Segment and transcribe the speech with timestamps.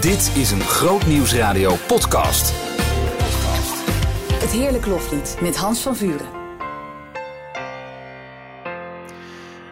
[0.00, 2.52] Dit is een Groot Nieuwsradio podcast.
[4.32, 6.26] Het Heerlijk Loflied met Hans van Vuren.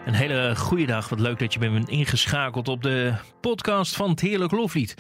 [0.07, 1.09] Een hele goede dag.
[1.09, 4.95] Wat leuk dat je bent ingeschakeld op de podcast van het Heerlijk Loflied.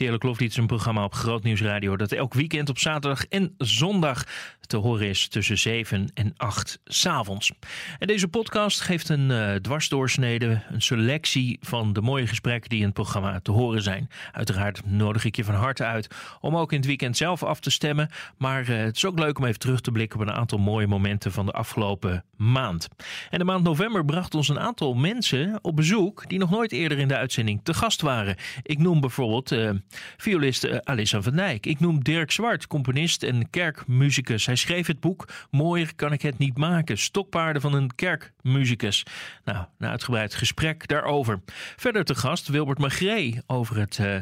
[0.00, 3.54] Het Heerlijk Loflied is een programma op Groot Nieuwsradio dat elk weekend op zaterdag en
[3.58, 4.24] zondag
[4.70, 7.52] te horen is tussen 7 en 8 s'avonds.
[7.98, 12.84] En deze podcast geeft een uh, dwarsdoorsnede, een selectie van de mooie gesprekken die in
[12.84, 14.08] het programma te horen zijn.
[14.32, 16.08] Uiteraard nodig ik je van harte uit
[16.40, 18.10] om ook in het weekend zelf af te stemmen.
[18.36, 20.86] Maar uh, het is ook leuk om even terug te blikken op een aantal mooie
[20.86, 22.88] momenten van de afgelopen maand.
[23.30, 26.98] En de maand november bracht ons een aantal mensen op bezoek die nog nooit eerder
[26.98, 28.36] in de uitzending te gast waren.
[28.62, 29.70] Ik noem bijvoorbeeld uh,
[30.16, 31.66] violist uh, Alissa van Dijk.
[31.66, 34.46] Ik noem Dirk Zwart, componist en kerkmuzikus.
[34.46, 36.98] Hij schreef het boek Mooier kan ik het niet maken.
[36.98, 39.06] Stokpaarden van een kerkmuzikus.
[39.44, 41.40] Nou, een uitgebreid gesprek daarover.
[41.76, 43.98] Verder te gast Wilbert Magree over het...
[44.00, 44.16] Uh,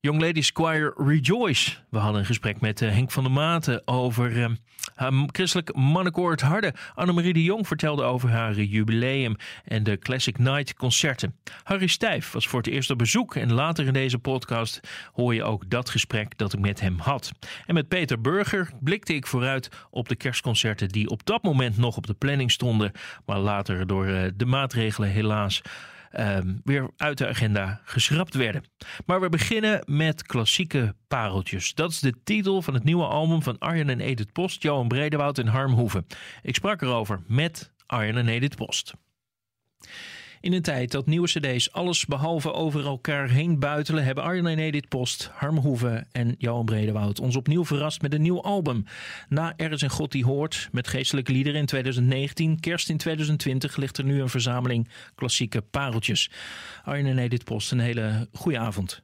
[0.00, 1.70] Young Ladies Choir Rejoice.
[1.88, 4.46] We hadden een gesprek met uh, Henk van der Maten over uh,
[4.94, 6.74] haar christelijk mannenkoor Het Harde.
[6.94, 11.36] Annemarie de Jong vertelde over haar jubileum en de Classic Night concerten.
[11.62, 14.80] Harry Stijf was voor het eerst op bezoek en later in deze podcast
[15.12, 17.32] hoor je ook dat gesprek dat ik met hem had.
[17.66, 21.96] En met Peter Burger blikte ik vooruit op de kerstconcerten die op dat moment nog
[21.96, 22.92] op de planning stonden,
[23.26, 25.62] maar later door uh, de maatregelen helaas
[26.12, 28.64] um, weer uit de agenda geschrapt werden.
[29.06, 31.74] Maar we beginnen met klassieke pareltjes.
[31.74, 35.38] Dat is de titel van het nieuwe album van Arjen en Edith Post, Johan Bredewoud
[35.38, 36.06] en Harm Hoeven.
[36.42, 38.92] Ik sprak erover met Arjen en Edith Post.
[40.40, 44.04] In een tijd dat nieuwe cd's alles behalve over elkaar heen buitelen...
[44.04, 47.20] hebben Arjen en Edith Post, Harm Hoeven en Johan Bredewoud...
[47.20, 48.84] ons opnieuw verrast met een nieuw album.
[49.28, 52.60] Na Er is een God die hoort, met geestelijke liederen in 2019...
[52.60, 56.30] kerst in 2020 ligt er nu een verzameling klassieke pareltjes.
[56.84, 59.02] Arjen en Edith Post, een hele goede avond.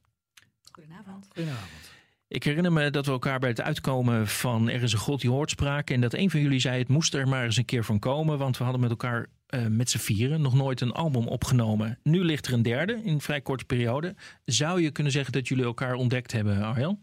[0.73, 1.27] Goedenavond.
[1.35, 1.85] Goedenavond.
[2.29, 5.31] Ik herinner me dat we elkaar bij het uitkomen van Er is een God die
[5.31, 5.95] hoort spraken.
[5.95, 8.39] En dat een van jullie zei: het moest er maar eens een keer van komen.
[8.39, 11.99] Want we hadden met elkaar uh, met z'n vieren nog nooit een album opgenomen.
[12.03, 14.15] Nu ligt er een derde in een vrij korte periode.
[14.45, 16.99] Zou je kunnen zeggen dat jullie elkaar ontdekt hebben, Arjan?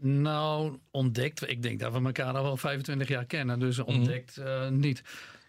[0.00, 1.50] Nou, ontdekt.
[1.50, 3.58] Ik denk dat we elkaar al wel 25 jaar kennen.
[3.58, 4.46] Dus ontdekt mm.
[4.46, 5.02] uh, niet.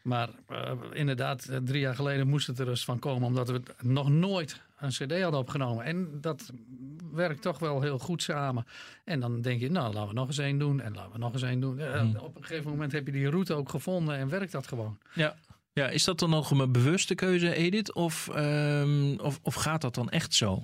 [0.04, 3.28] Maar uh, inderdaad, drie jaar geleden moest het er eens van komen.
[3.28, 5.86] Omdat we nog nooit een cd hadden opgenomen.
[5.86, 6.52] En dat
[7.12, 8.66] werkt toch wel heel goed samen.
[9.06, 10.82] En dan denk je, nou, laten we nog eens één doen.
[10.82, 11.76] En laten we nog eens één doen.
[11.76, 12.16] Mm.
[12.16, 14.98] Op een gegeven moment heb je die route ook gevonden en werkt dat gewoon.
[15.14, 15.36] Ja.
[15.74, 17.94] Ja, is dat dan nog een bewuste keuze, Edith?
[17.94, 20.64] Of, um, of, of gaat dat dan echt zo?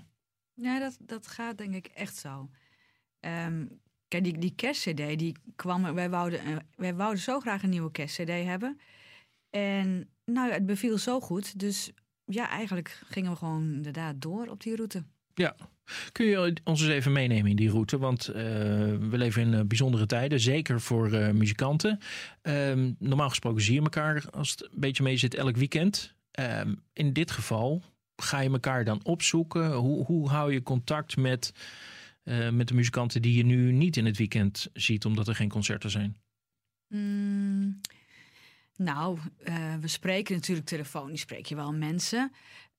[0.53, 2.50] Ja, dat, dat gaat denk ik echt zo.
[3.19, 5.94] Um, kijk, die, die kerstcd, die kwam...
[5.94, 8.79] Wij wouden, uh, wij wouden zo graag een nieuwe kerstcd hebben.
[9.50, 11.59] En nou, het beviel zo goed.
[11.59, 11.91] Dus
[12.25, 15.03] ja, eigenlijk gingen we gewoon inderdaad door op die route.
[15.37, 15.55] Ja.
[16.11, 17.97] Kun je ons eens even meenemen in die route?
[17.97, 21.99] Want uh, we leven in uh, bijzondere tijden, zeker voor uh, muzikanten.
[22.41, 26.15] Um, normaal gesproken zie je elkaar als het een beetje mee zit elk weekend.
[26.39, 27.83] Um, in dit geval
[28.15, 29.73] ga je elkaar dan opzoeken.
[29.73, 31.53] Hoe, hoe hou je contact met,
[32.51, 35.89] met de muzikanten die je nu niet in het weekend ziet, omdat er geen concerten
[35.89, 36.17] zijn?
[36.87, 37.81] Mm,
[38.75, 39.19] nou,
[39.79, 42.31] we spreken natuurlijk telefonisch, spreek je wel mensen.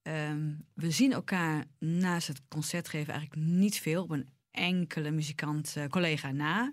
[0.09, 5.75] Um, we zien elkaar naast het concert geven eigenlijk niet veel op een enkele muzikant
[5.79, 6.73] uh, collega na.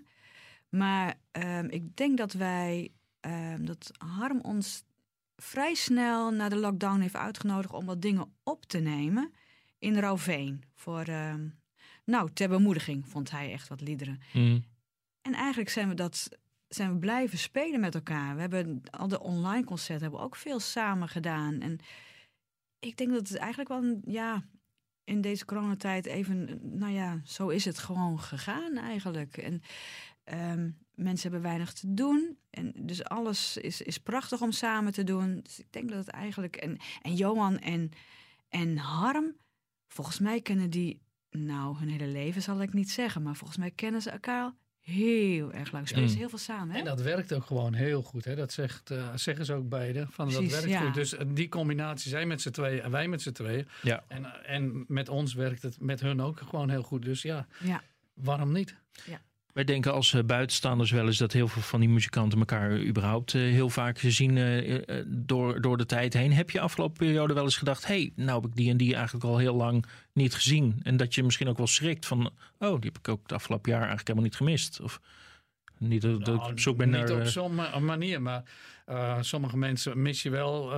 [0.68, 4.82] Maar um, ik denk dat wij, um, dat Harm ons
[5.36, 9.32] vrij snel na de lockdown heeft uitgenodigd om wat dingen op te nemen
[9.78, 10.62] in Rauveen.
[10.74, 11.04] Voor,
[12.04, 14.20] nou, ter bemoediging vond hij echt wat liederen.
[14.32, 14.64] Mm.
[15.22, 16.28] En eigenlijk zijn we dat
[16.68, 18.34] zijn we blijven spelen met elkaar.
[18.34, 21.60] We hebben al de online concerten hebben we ook veel samen gedaan.
[21.60, 21.78] En
[22.86, 24.44] ik denk dat het eigenlijk wel, ja,
[25.04, 29.36] in deze coronatijd even, nou ja, zo is het gewoon gegaan eigenlijk.
[29.36, 29.62] En
[30.24, 32.38] um, mensen hebben weinig te doen.
[32.50, 35.40] En dus alles is, is prachtig om samen te doen.
[35.42, 36.56] Dus ik denk dat het eigenlijk.
[36.56, 37.90] En, en Johan en,
[38.48, 39.36] en Harm,
[39.88, 41.04] volgens mij kennen die.
[41.30, 44.52] Nou, hun hele leven zal ik niet zeggen, maar volgens mij kennen ze elkaar
[44.86, 45.88] heel erg lang.
[45.88, 46.16] Spelen mm.
[46.16, 46.74] heel veel samen.
[46.74, 46.78] Hè?
[46.78, 48.24] En dat werkt ook gewoon heel goed.
[48.24, 48.34] Hè?
[48.34, 50.06] Dat zegt, uh, zeggen ze ook beide.
[50.10, 50.84] Van, Precies, dat werkt ja.
[50.84, 50.94] goed.
[50.94, 53.68] Dus uh, die combinatie, zij met z'n tweeën en wij met z'n tweeën.
[53.82, 54.04] Ja.
[54.08, 57.02] En, uh, en met ons werkt het met hun ook gewoon heel goed.
[57.02, 57.82] Dus ja, ja.
[58.14, 58.76] waarom niet?
[59.06, 59.20] Ja.
[59.56, 63.32] Wij denken als uh, buitenstaanders wel eens dat heel veel van die muzikanten elkaar überhaupt
[63.32, 66.32] uh, heel vaak zien uh, door, door de tijd heen.
[66.32, 68.94] Heb je afgelopen periode wel eens gedacht: hé, hey, nou heb ik die en die
[68.94, 70.80] eigenlijk al heel lang niet gezien?
[70.82, 73.70] En dat je misschien ook wel schrikt van: oh, die heb ik ook het afgelopen
[73.70, 74.80] jaar eigenlijk helemaal niet gemist?
[74.80, 75.00] Of
[75.78, 77.20] niet dat, dat nou, ik op zoek ben niet naar.
[77.20, 78.42] op zo'n manier, maar
[79.20, 80.72] sommige mensen mis je wel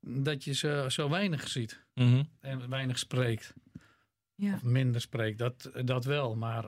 [0.00, 2.28] dat je ze zo weinig ziet mm -hmm.
[2.40, 3.54] en weinig spreekt.
[4.34, 4.54] Ja.
[4.54, 6.36] of minder spreekt, dat, dat wel.
[6.36, 6.66] Maar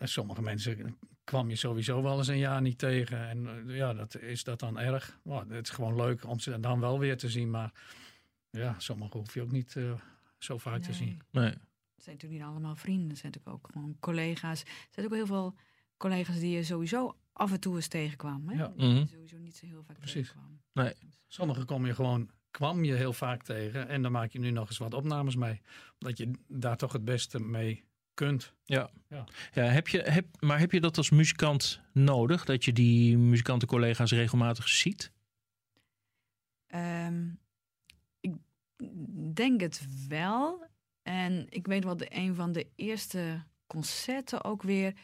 [0.00, 3.28] eh, sommige mensen kwam je sowieso wel eens een jaar niet tegen.
[3.28, 5.18] En eh, ja, dat, is dat dan erg?
[5.22, 7.50] Nou, het is gewoon leuk om ze dan wel weer te zien.
[7.50, 7.72] Maar
[8.50, 9.92] ja, sommige hoef je ook niet eh,
[10.38, 11.22] zo vaak te zien.
[11.30, 11.44] Nee.
[11.44, 13.08] Het zijn natuurlijk niet allemaal vrienden.
[13.08, 14.60] Het zijn natuurlijk ook gewoon collega's.
[14.62, 15.54] Er zijn ook heel veel
[15.96, 18.48] collega's die je sowieso af en toe eens tegenkwam.
[18.48, 18.54] Hè?
[18.54, 18.72] Ja.
[18.76, 19.06] Mhm.
[19.06, 20.28] sowieso niet zo heel vaak Precies.
[20.28, 20.60] tegenkwam.
[20.72, 20.94] Nee.
[21.26, 23.88] Sommige kom je gewoon, kwam je heel vaak tegen.
[23.88, 25.60] En dan maak je nu nog eens wat opnames mee.
[25.98, 28.54] Omdat je daar toch het beste mee kunt.
[28.64, 28.90] Ja,
[29.52, 32.44] heb je, heb, maar heb je dat als muzikant nodig?
[32.44, 35.12] Dat je die muzikantencollega's regelmatig ziet?
[36.66, 37.28] Ehm,
[38.20, 38.34] ik
[39.34, 40.66] denk het wel.
[41.02, 44.94] En ik weet wel, de, een van de eerste concerten ook weer...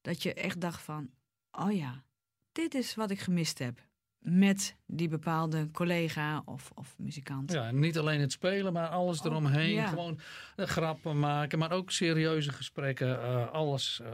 [0.00, 1.10] dat je echt dacht van...
[1.50, 2.04] oh ja,
[2.52, 3.80] dit is wat ik gemist heb.
[4.26, 7.52] Met die bepaalde collega of, of muzikant.
[7.52, 9.70] Ja, niet alleen het spelen, maar alles Oh, eromheen.
[9.72, 9.86] ja.
[9.86, 10.18] Gewoon
[10.56, 13.22] eh, grappen maken, maar ook serieuze gesprekken.
[13.22, 14.00] eh, alles.
[14.00, 14.10] eh,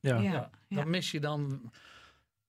[0.00, 0.16] Ja.
[0.16, 0.76] Ja, ja, ja.
[0.76, 1.70] Dat mis je dan.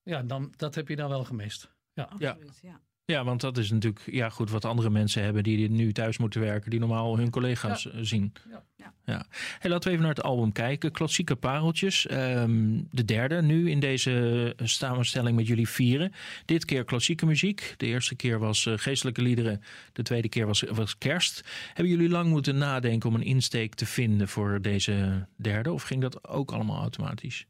[0.03, 1.71] Ja, dan, dat heb je dan wel gemist.
[1.95, 2.79] Absoluut, ja.
[3.05, 6.41] Ja, want dat is natuurlijk ja, goed wat andere mensen hebben die nu thuis moeten
[6.41, 8.33] werken, die normaal hun collega's eh, zien.
[8.49, 8.63] Ja.
[9.05, 9.25] Ja.
[9.59, 10.91] Hey, laten we even naar het album kijken.
[10.91, 12.07] Klassieke pareltjes.
[12.07, 16.11] Ehm, de derde nu in deze samenstelling met jullie vieren.
[16.45, 17.73] Dit keer klassieke muziek.
[17.77, 19.61] De eerste keer was eh, geestelijke liederen.
[19.93, 21.43] De tweede keer was, was kerst.
[21.67, 25.71] Hebben jullie lang moeten nadenken om een insteek te vinden voor deze derde?
[25.71, 27.45] Of ging dat ook allemaal automatisch?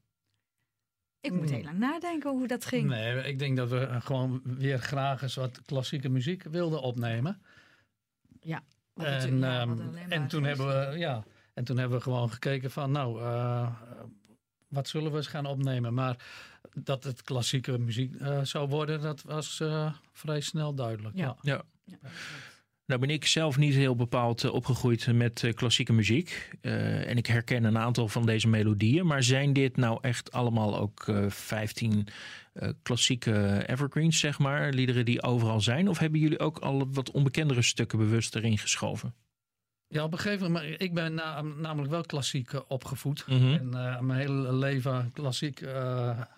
[1.23, 1.53] Ik moet Hmm.
[1.53, 2.87] heel lang nadenken hoe dat ging.
[2.89, 7.41] Nee, ik denk dat we eh, gewoon weer graag eens wat klassieke muziek wilden opnemen.
[8.93, 9.79] Wat En, ja, ehm,
[10.09, 11.23] en toen hebben we, ja,
[11.53, 13.69] en toen hebben we gewoon gekeken van, nou, eh,
[14.67, 15.93] wat zullen we eens gaan opnemen?
[15.93, 16.25] Maar
[16.73, 21.15] dat het klassieke muziek eh, zou worden, dat was eh, vrij snel duidelijk.
[21.17, 21.35] Ja.
[21.41, 21.61] Ja.
[21.85, 21.97] Ja,
[22.93, 26.49] Nou ben ik zelf niet heel bepaald eh, opgegroeid met eh, klassieke muziek.
[26.61, 29.05] Eh, en ik herken een aantal van deze melodieën.
[29.05, 32.07] Maar zijn dit nou echt allemaal ook eh 15
[32.53, 34.69] eh, klassieke evergreens, zeg maar?
[34.73, 35.89] Liederen die overal zijn?
[35.89, 39.13] Of hebben jullie ook al wat onbekendere stukken bewust erin geschoven?
[39.87, 43.27] Ja, op een gegeven moment, maar ik ben na- namelijk wel klassiek opgevoed.
[43.27, 43.53] Mhm.
[43.53, 43.69] En
[44.05, 45.63] mijn hele leven klassiek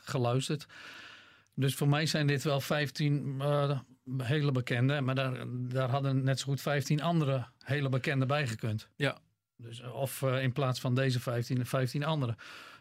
[0.03, 0.67] geluisterd.
[1.55, 3.79] Dus voor mij zijn dit wel 15 eh,
[4.17, 5.01] hele bekende.
[5.01, 8.87] Maar daar, daar hadden net zo goed 15 andere hele bekende bij gekund.
[8.95, 9.17] Ja.
[9.57, 12.35] Dus, eh, of eh, in plaats van deze 15, 15 andere.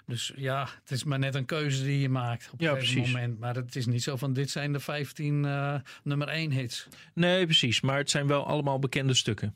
[0.07, 3.11] Dus ja, het is maar net een keuze die je maakt op een Ja, gegeven
[3.13, 3.39] moment.
[3.39, 6.89] Maar het is niet zo van dit zijn de 15 eh, nummer 1 hits.
[7.15, 7.81] Nee, precies.
[7.81, 9.55] Maar het zijn wel allemaal bekende stukken.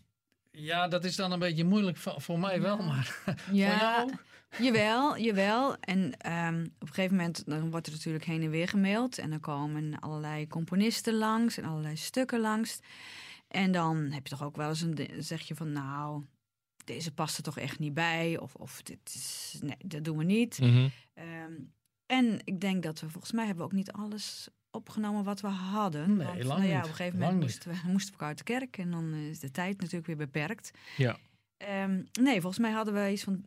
[0.53, 2.77] Ja, dat is dan een beetje moeilijk voor, voor mij wel.
[2.77, 3.17] Maar
[3.53, 4.13] Ja, voor jou?
[4.59, 5.77] Jawel, jawel.
[5.81, 9.19] En ehm, op een gegeven moment dan wordt er natuurlijk heen en weer gemaild.
[9.19, 12.81] En dan komen allerlei componisten langs en allerlei stukken langs.
[13.49, 16.25] En dan heb je toch ook wel eens een zeg je van nou,
[16.85, 18.39] deze past er toch echt niet bij.
[18.39, 20.59] Of, of dit is, nee, dat doen we niet.
[20.59, 20.89] Mhm.
[21.15, 21.53] Ehm,
[22.07, 25.49] en ik denk dat we volgens mij hebben we ook niet alles opgenomen wat we
[25.49, 26.17] hadden.
[26.17, 28.45] Nee, Want, lang nou ja, op een gegeven moment moesten we, moesten we uit de
[28.45, 28.79] kerk.
[28.79, 30.71] En dan is de tijd natuurlijk weer beperkt.
[30.97, 31.19] Ja.
[31.57, 33.45] Ehm, nee, volgens mij hadden we iets van...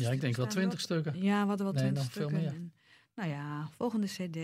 [0.00, 1.22] of Ja, ik denk wel 20 stukken.
[1.22, 2.36] Ja, we hadden wel Nee, twintig veel stukken.
[2.36, 2.52] meer.
[2.54, 2.72] En,
[3.14, 4.36] nou ja, volgende cd.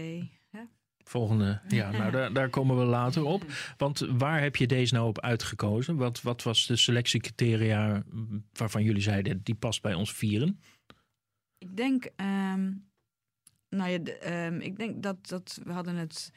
[0.50, 0.60] Hè?
[1.04, 1.60] Volgende.
[1.68, 3.44] Ja, nou daar, daar komen we later op.
[3.76, 5.96] Want waar heb je deze nou op uitgekozen?
[5.96, 8.02] Wat, wat was de selectiecriteria
[8.52, 10.60] waarvan jullie zeiden die past bij ons vieren?
[11.58, 12.72] Ik denk, ehm,
[13.68, 16.32] nou ja, de, ehm, ik denk dat, dat we hadden het,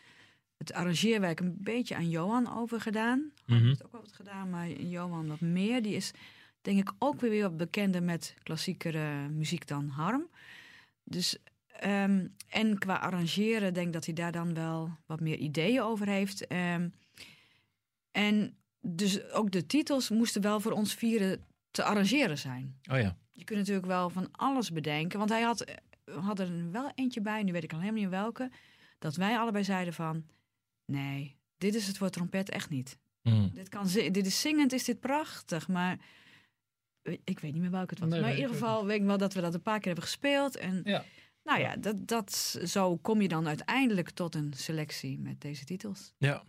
[0.58, 3.32] het arrangeerwerk een beetje aan Johan overgedaan.
[3.46, 3.68] Hij Mhm.
[3.68, 5.82] heeft ook wel wat gedaan, maar Johan wat meer.
[5.82, 6.12] Die is
[6.64, 10.28] denk ik ook weer wat bekender met klassiekere muziek dan Harm.
[11.04, 15.82] Dus, ehm, en qua arrangeren denk ik dat hij daar dan wel wat meer ideeën
[15.82, 16.48] over heeft.
[16.48, 16.90] Ehm,
[18.12, 22.80] en dus ook de titels moesten wel voor ons vieren te arrangeren zijn.
[22.92, 23.18] Oh ja.
[23.32, 25.18] Je kunt natuurlijk wel van alles bedenken.
[25.20, 25.66] Want hij had,
[26.06, 28.52] hadden er wel eentje bij, nu weet ik al helemaal niet welke.
[29.00, 30.26] Dat wij allebei zeiden van,
[30.86, 32.98] nee, dit is het voor trompet echt niet.
[33.22, 33.50] Mhm.
[33.54, 36.00] Dit, kan, dit is zingend, is dit prachtig, maar
[37.04, 38.10] ik weet niet meer welke het was.
[38.10, 40.04] Nee, maar in ieder geval weet ik wel dat we dat een paar keer hebben
[40.04, 40.58] gespeeld.
[40.58, 41.04] En Ja.
[41.44, 46.14] nou ja, dat, dat, zo kom je dan uiteindelijk tot een selectie met deze titels.
[46.18, 46.44] Ja.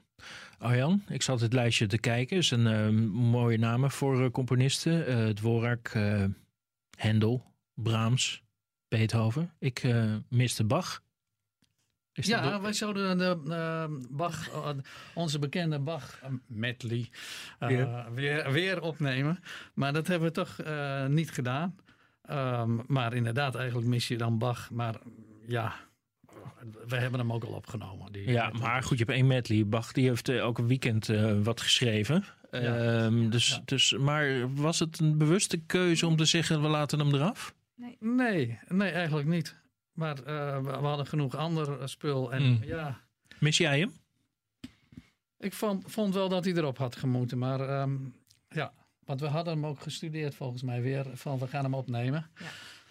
[0.58, 2.37] Arjan, ik zat het lijstje te kijken.
[2.37, 5.06] is een eh, mooie namen voor eh, componisten.
[5.06, 6.25] Eh Dvorak, eh
[6.96, 7.44] Hendel,
[7.75, 8.42] Brahms,
[8.88, 9.52] Beethoven.
[9.58, 11.02] Ik eh miste Bach.
[12.14, 14.68] Is Ja, ook- wij zouden de eh, Bach, eh,
[15.14, 17.09] onze bekende Bach eh, medley
[17.59, 18.04] eh, Weer?
[18.14, 18.52] weer.
[18.52, 19.38] Weer, opnemen.
[19.75, 21.76] Maar dat hebben we toch eh, niet gedaan.
[22.23, 24.71] Ehm, maar inderdaad, eigenlijk mis je dan Bach.
[24.71, 24.94] Maar
[25.47, 25.75] ja,
[26.87, 28.12] we hebben hem ook al opgenomen.
[28.12, 29.66] Die Ja, maar goed, je hebt één medley.
[29.66, 32.25] Bach die heeft eh, elke weekend eh, wat geschreven.
[32.50, 33.62] Ehm, dus, Ja.
[33.64, 37.54] dus, maar was het een bewuste keuze om te zeggen, we laten hem eraf?
[38.00, 39.62] Nee, nee, eigenlijk niet.
[39.94, 42.32] Maar eh, we, we hadden genoeg ander eh, spul.
[42.32, 42.58] En Mm.
[42.64, 43.00] ja,
[43.38, 43.92] Mis jij hem?
[45.38, 47.38] ik vond, vond wel dat hij erop had gemoeten.
[47.38, 47.96] Maar ehm,
[48.48, 48.72] ja,
[49.04, 51.06] want we hadden hem ook gestudeerd volgens mij weer.
[51.14, 52.30] Van we gaan hem opnemen.
[52.36, 52.46] Ja.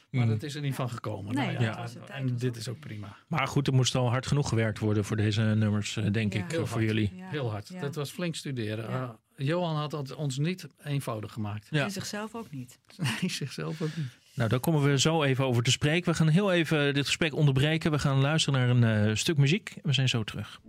[0.10, 0.29] Maar Mm.
[0.29, 1.36] dat is er niet van gekomen.
[1.36, 3.15] Nee, Nou dat ja, tijd en dit is ook prima.
[3.27, 6.43] Maar goed, er moest al hard genoeg gewerkt worden voor deze nummers, eh, denk Ja.
[6.43, 6.83] ik, Heel voor hard.
[6.89, 7.15] jullie.
[7.15, 7.29] Ja.
[7.29, 7.67] Heel hard.
[7.67, 7.81] Ja.
[7.81, 8.89] Dat was flink studeren.
[8.89, 9.19] Ja.
[9.36, 11.67] Johan had het ons niet eenvoudig gemaakt.
[11.72, 11.83] Ja.
[11.83, 12.79] En zichzelf ook niet.
[13.22, 14.17] Nee, zichzelf ook niet.
[14.35, 16.11] Nou, daar komen we zo even over te spreken.
[16.11, 17.91] We gaan heel even dit gesprek onderbreken.
[17.91, 19.73] We gaan luisteren naar een eh, stuk muziek.
[19.83, 20.59] We zijn zo terug.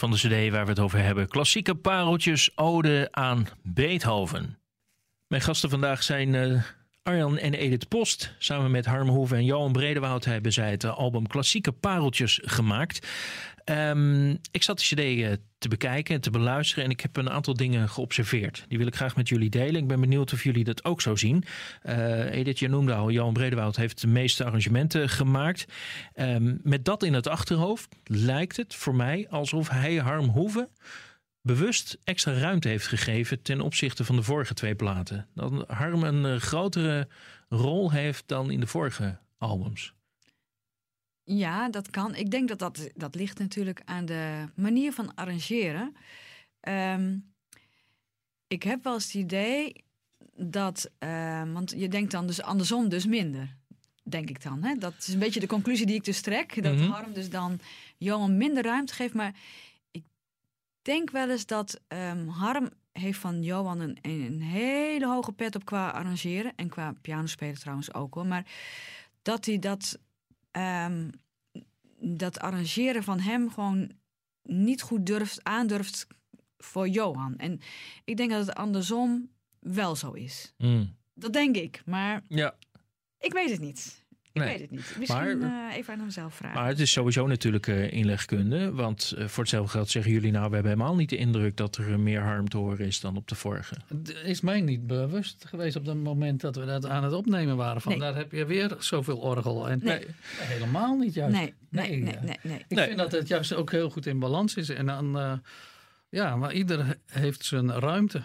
[0.00, 1.28] Van de CD waar we het over hebben.
[1.28, 4.58] Klassieke pareltjes, ode aan Beethoven.
[5.26, 6.62] Mijn gasten vandaag zijn uh,
[7.02, 8.34] Arjan en Edith Post.
[8.38, 13.08] Samen met Harm Hoeven en Johan Bredewoud hebben zij het album Klassieke Pareltjes gemaakt.
[13.70, 17.30] Um, ik zat de CD uh, te bekijken en te beluisteren en ik heb een
[17.30, 18.64] aantal dingen geobserveerd.
[18.68, 19.80] Die wil ik graag met jullie delen.
[19.80, 21.44] Ik ben benieuwd of jullie dat ook zo zien.
[21.84, 25.64] Uh, Edith, je noemde al, Johan Bredewoud heeft de meeste arrangementen gemaakt.
[26.14, 30.68] Um, met dat in het achterhoofd lijkt het voor mij alsof hij Harm Hoeven
[31.42, 35.28] bewust extra ruimte heeft gegeven ten opzichte van de vorige twee platen.
[35.34, 37.08] Dat Harm een uh, grotere
[37.48, 39.94] rol heeft dan in de vorige albums.
[41.36, 42.14] Ja, dat kan.
[42.14, 45.96] Ik denk dat dat, dat ligt natuurlijk aan de manier van arrangeren.
[46.68, 47.32] Um,
[48.46, 49.84] ik heb wel eens het idee
[50.36, 53.56] dat, uh, want je denkt dan dus andersom dus minder.
[54.02, 54.62] Denk ik dan.
[54.62, 54.74] Hè?
[54.74, 56.62] Dat is een beetje de conclusie die ik dus trek.
[56.62, 56.90] Dat mm -hmm.
[56.90, 57.58] Harm dus dan
[57.96, 59.14] Johan minder ruimte geeft.
[59.14, 59.34] Maar
[59.90, 60.04] ik
[60.82, 65.64] denk wel eens dat um, Harm heeft van Johan een, een hele hoge pet op
[65.64, 66.52] qua arrangeren.
[66.56, 68.26] En qua pianospelen trouwens ook hoor.
[68.26, 68.46] Maar
[69.22, 69.98] dat hij dat
[70.52, 71.10] um,
[72.00, 73.90] dat arrangeren van hem gewoon
[74.42, 76.06] niet goed durft, aandurft
[76.56, 77.36] voor Johan.
[77.36, 77.60] En
[78.04, 80.54] ik denk dat het andersom wel zo is.
[80.56, 80.96] Mm.
[81.14, 82.56] Dat denk ik, maar ja.
[83.18, 84.04] ik weet het niet.
[84.32, 84.48] Ik Nee.
[84.50, 84.94] weet het niet.
[84.98, 86.58] Misschien Maar- eh, even aan hemzelf vragen.
[86.58, 88.72] Maar het is sowieso natuurlijk eh, inlegkunde.
[88.72, 90.48] Want eh, voor hetzelfde geld zeggen jullie nou...
[90.48, 93.28] we hebben helemaal niet de indruk dat er meer harm te horen is dan op
[93.28, 93.74] de vorige.
[93.88, 97.56] Het is mij niet bewust geweest op het moment dat we dat aan het opnemen
[97.56, 97.80] waren.
[97.80, 98.00] Van Nee.
[98.00, 99.68] daar heb je weer zoveel orgel.
[99.68, 100.06] En Nee.
[100.38, 101.36] helemaal niet juist.
[101.36, 102.58] nee, nee, nee, nee, nee.
[102.68, 102.86] Ik Nee.
[102.86, 104.68] vind dat het juist ook heel goed in balans is.
[104.68, 105.32] En dan, eh,
[106.10, 108.22] ja, maar ieder heeft zijn ruimte.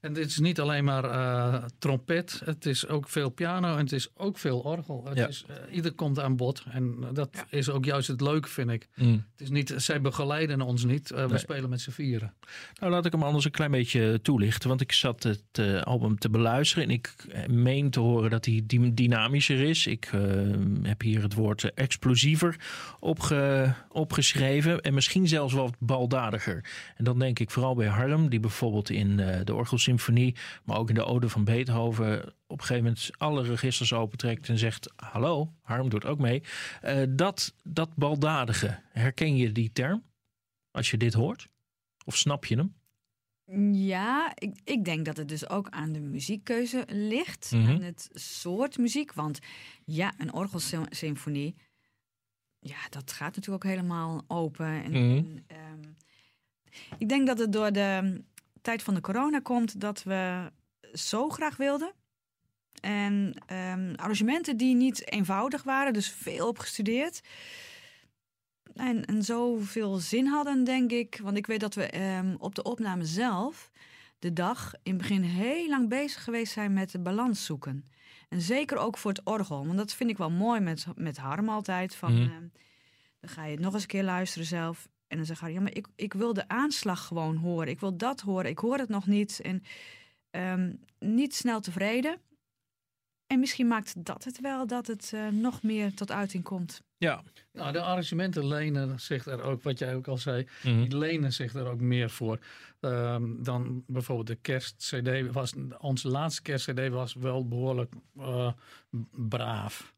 [0.00, 2.40] En dit is niet alleen maar eh, trompet.
[2.44, 5.04] Het is ook veel piano en het is ook veel orgel.
[5.08, 5.26] Het Ja.
[5.26, 6.64] is, eh, ieder komt aan bod.
[6.70, 7.46] En eh, dat Ja.
[7.50, 8.88] is ook juist het leuke, vind ik.
[8.94, 11.10] Het is niet, zij begeleiden ons niet.
[11.10, 11.38] Eh, we Nee.
[11.38, 12.34] spelen met z'n vieren.
[12.80, 14.68] Nou, laat ik hem anders een klein beetje toelichten.
[14.68, 16.84] Want ik zat het eh, album te beluisteren.
[16.84, 17.14] En ik
[17.48, 19.86] meen te horen dat hij dy- dynamischer is.
[19.86, 20.20] Ik eh,
[20.82, 22.56] heb hier het woord explosiever
[23.00, 24.80] opge- opgeschreven.
[24.80, 26.64] En misschien zelfs wat baldadiger.
[26.96, 28.28] En dan denk ik vooral bij Harm.
[28.28, 30.34] Die bijvoorbeeld in eh, de Orgelsymfonie.
[30.64, 32.34] Maar ook in de Ode van Beethoven.
[32.46, 34.48] Op een gegeven moment alle registers opentrekt.
[34.48, 36.42] En zegt hallo, Harm doet ook mee.
[36.80, 38.80] Eh, dat, dat baldadige.
[38.92, 40.02] Herken je die term?
[40.70, 41.48] Als je dit hoort?
[42.04, 42.74] Of snap je hem?
[43.72, 47.50] Ja, ik, ik denk dat het dus ook aan de muziekkeuze ligt.
[47.54, 47.68] Mhm.
[47.70, 49.12] Aan het soort muziek.
[49.12, 49.38] Want
[49.84, 51.54] ja, een orgelsymfonie...
[52.58, 54.66] Ja, dat gaat natuurlijk ook helemaal open.
[54.84, 55.16] En, Mhm.
[55.16, 55.82] en, ehm,
[56.98, 58.22] ik denk dat het door de
[58.62, 59.80] tijd van de corona komt...
[59.80, 60.50] dat we
[60.92, 61.92] zo graag wilden.
[62.80, 65.92] En ehm, arrangementen die niet eenvoudig waren.
[65.92, 67.20] Dus veel opgestudeerd.
[68.74, 71.20] En, en zoveel zin hadden, denk ik.
[71.22, 73.70] Want ik weet dat we ehm, op de opname zelf
[74.18, 77.88] de dag in het begin heel lang bezig geweest zijn met de balans zoeken.
[78.28, 79.66] En zeker ook voor het orgel.
[79.66, 81.94] Want dat vind ik wel mooi met, met Harm altijd.
[81.94, 82.22] Van, Mhm.
[82.22, 82.46] ehm,
[83.20, 84.88] dan ga je het nog eens een keer luisteren zelf.
[85.08, 87.68] En dan zeg je, ja, maar ik, ik wil de aanslag gewoon horen.
[87.68, 88.50] Ik wil dat horen.
[88.50, 89.40] Ik hoor het nog niet.
[89.40, 89.62] En
[90.30, 92.20] ehm, niet snel tevreden.
[93.26, 96.82] En misschien maakt dat het wel dat het eh, nog meer tot uiting komt.
[96.96, 97.22] Ja.
[97.52, 100.80] Nou, de arrangementen lenen zich er ook, wat jij ook al zei, Mhm.
[100.88, 102.38] die lenen zich er ook meer voor.
[102.80, 108.52] Ehm, dan bijvoorbeeld de kerst-cd was, onze laatste kerst-cd was wel behoorlijk eh,
[109.10, 109.93] braaf.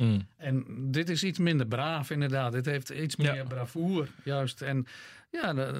[0.00, 0.26] Mm.
[0.36, 2.52] En dit is iets minder braaf inderdaad.
[2.52, 3.32] Dit heeft iets Ja.
[3.32, 4.62] meer bravoer, juist.
[4.62, 4.86] En
[5.30, 5.72] ja,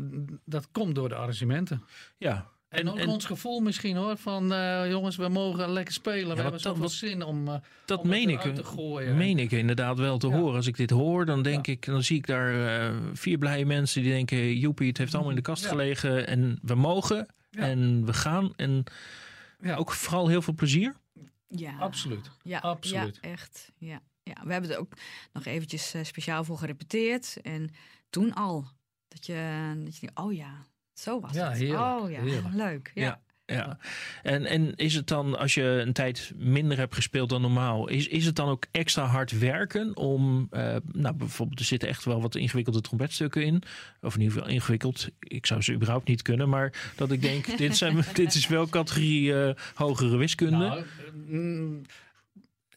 [0.45, 1.83] dat komt door de arrangementen.
[2.19, 2.47] Ja.
[2.69, 6.29] En, ook ons gevoel misschien hoor, van eh, jongens, we mogen lekker spelen.
[6.29, 7.55] we hebben dat- zoveel wat- zin om, eh,
[7.85, 9.17] dat om het meen ik, te gooien.
[9.17, 10.37] meen ik inderdaad wel te Ja.
[10.37, 10.55] horen.
[10.57, 11.73] Als ik dit hoor, dan denk Ja.
[11.73, 15.31] ik, dan zie ik daar eh, vier blije mensen die denken: joepie, het heeft allemaal
[15.31, 15.69] in de kast Ja.
[15.69, 17.61] gelegen en we mogen Ja.
[17.63, 18.53] en we gaan.
[18.57, 18.85] En
[19.63, 19.75] Ja.
[19.77, 20.95] ook vooral heel veel plezier.
[21.49, 22.31] Ja, Absoluut.
[22.43, 23.19] Ja, Absoluut.
[23.23, 23.73] Ja, echt.
[23.79, 24.01] Ja.
[24.37, 24.93] Ja, we hebben er ook
[25.33, 27.37] nog eventjes eh, speciaal voor gerepeteerd.
[27.43, 27.71] En
[28.11, 28.67] toen al.
[29.09, 31.59] Dat je, dat je denkt, oh ja, zo was Ja, het.
[31.59, 32.55] heerlijk, Oh ja, heerlijk.
[32.55, 32.91] leuk.
[32.95, 33.03] Ja.
[33.03, 33.21] Ja.
[33.47, 33.79] Ja,
[34.23, 38.07] en, en is het dan, als je een tijd minder hebt gespeeld dan normaal, is,
[38.09, 42.21] is het dan ook extra hard werken om, eh, nou bijvoorbeeld, er zitten echt wel
[42.21, 43.63] wat ingewikkelde trompetstukken in,
[44.01, 47.59] of in ieder geval ingewikkeld, ik zou ze überhaupt niet kunnen, maar dat ik denk,
[47.59, 50.57] dit, zijn, dit is wel categorie eh, hogere wiskunde.
[50.57, 50.85] Nou,
[51.27, 51.83] mm,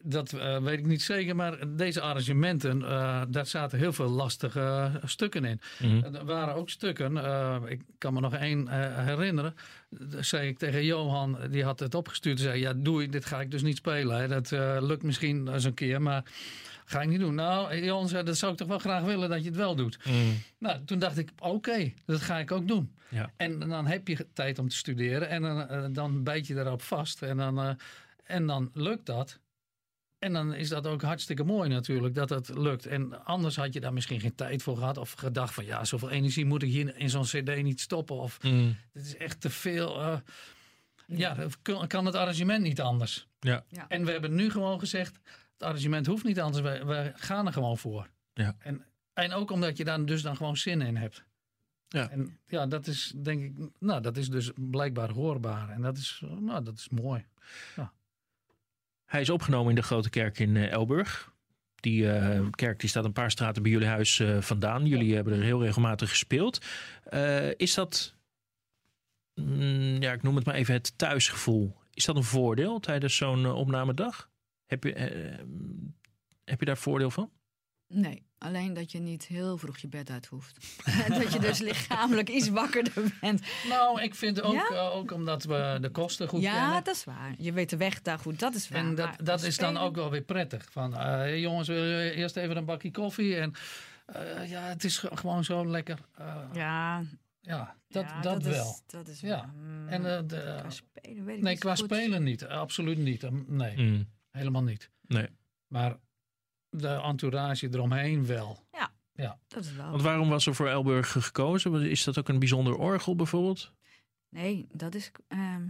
[0.05, 4.91] Dat eh, weet ik niet zeker, maar deze arrangementen, eh, daar zaten heel veel lastige
[5.03, 5.61] stukken in.
[5.79, 6.15] Mhm.
[6.15, 8.67] Er waren ook stukken, eh, ik kan me nog één
[9.05, 9.55] herinneren.
[9.89, 12.39] Dat zei ik tegen Johan, die had het opgestuurd.
[12.39, 14.17] Zei, ja doei, dit ga ik dus niet spelen.
[14.17, 14.27] Hè.
[14.27, 14.51] Dat
[14.83, 16.23] lukt misschien eens een keer, maar
[16.85, 17.35] ga ik niet doen.
[17.35, 20.05] Nou, Johan zei, dat zou ik toch wel graag willen dat je het wel doet.
[20.05, 20.15] Mhm.
[20.57, 22.95] Nou, toen dacht ik, oké, dat ga ik ook doen.
[23.09, 23.31] Ja.
[23.37, 27.21] En dan heb je tijd om te studeren en dan, dan bijt je daarop vast.
[27.21, 27.77] En dan,
[28.23, 29.41] en dan lukt dat.
[30.23, 32.86] En dan is dat ook hartstikke mooi natuurlijk dat het lukt.
[32.86, 34.97] En anders had je daar misschien geen tijd voor gehad.
[34.97, 38.15] Of gedacht van ja, zoveel energie moet ik hier in zo'n cd niet stoppen.
[38.15, 38.38] Of
[38.91, 40.01] het is echt te veel.
[40.01, 40.17] eh,
[41.07, 43.27] ja, kan- kan het arrangement niet anders.
[43.39, 43.63] Ja.
[43.69, 43.86] Ja.
[43.88, 45.19] En we hebben nu gewoon gezegd,
[45.53, 46.63] het arrangement hoeft niet anders.
[46.63, 48.09] We, we gaan er gewoon voor.
[48.33, 48.55] Ja.
[48.59, 51.23] En, en ook omdat je daar dus dan gewoon zin in hebt.
[51.88, 52.09] Ja.
[52.09, 55.69] En ja, dat is denk ik, nou dat is dus blijkbaar hoorbaar.
[55.69, 57.25] En dat is, nou dat is mooi.
[59.13, 61.34] Hij is opgenomen in de Grote Kerk in eh, Elburg.
[61.76, 64.86] Die eh, kerk die staat een paar straten bij jullie huis eh, vandaan.
[64.86, 66.65] Jullie hebben er heel regelmatig gespeeld.
[67.58, 68.15] Is dat,
[69.34, 71.78] mm, ja, ik noem het maar even het thuisgevoel.
[71.93, 74.30] Is dat een voordeel tijdens zo'n opnamedag?
[74.65, 75.45] Heb je, eh,
[76.43, 77.32] heb je daar voordeel van?
[77.93, 80.58] Nee, alleen dat je niet heel vroeg je bed uit hoeft.
[81.19, 83.41] dat je dus lichamelijk iets wakkerder bent.
[83.69, 84.67] Nou, ik vind ook, Ja?
[84.69, 86.84] eh, ook omdat we de kosten goed ja, kennen.
[86.84, 87.34] dat is waar.
[87.38, 88.79] Je weet de weg daar goed, dat is waar.
[88.79, 90.67] En dat, Maar dat is dan ook wel weer prettig.
[90.71, 93.36] Van, eh, jongens, willen jullie eerst even een bakje koffie.
[93.36, 93.53] En
[94.06, 95.99] eh, ja, het is ge- gewoon zo lekker.
[96.17, 97.03] eh, ja.
[97.41, 98.69] Ja, dat, ja, dat, wel.
[98.69, 99.29] Is, dat is Ja.
[99.36, 99.53] waar.
[99.56, 101.84] Mm, En, de- qua spelen weet ik nee, niet qua goed.
[101.86, 102.45] spelen niet.
[102.45, 103.23] Absoluut niet.
[103.23, 104.89] Um, Nee, Mm, helemaal niet.
[105.08, 105.27] nee.
[105.67, 105.97] Maar
[106.73, 108.62] de entourage eromheen wel.
[109.47, 109.89] Dat is wel.
[109.89, 111.89] Want waarom was er voor Elburg gekozen?
[111.89, 113.73] Is dat ook een bijzonder orgel bijvoorbeeld?
[114.29, 115.67] Nee, dat is ehm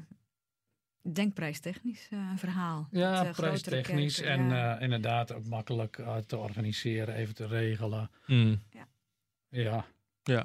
[1.13, 2.87] denkprijstechnisch eh, een verhaal.
[2.91, 4.15] Ja, Met, eh, prijstechnisch.
[4.21, 4.75] kerken, En ja.
[4.75, 8.09] eh, inderdaad ook makkelijk eh, te organiseren, even te regelen.
[8.25, 8.87] Mm, Ja,
[9.49, 9.85] ja.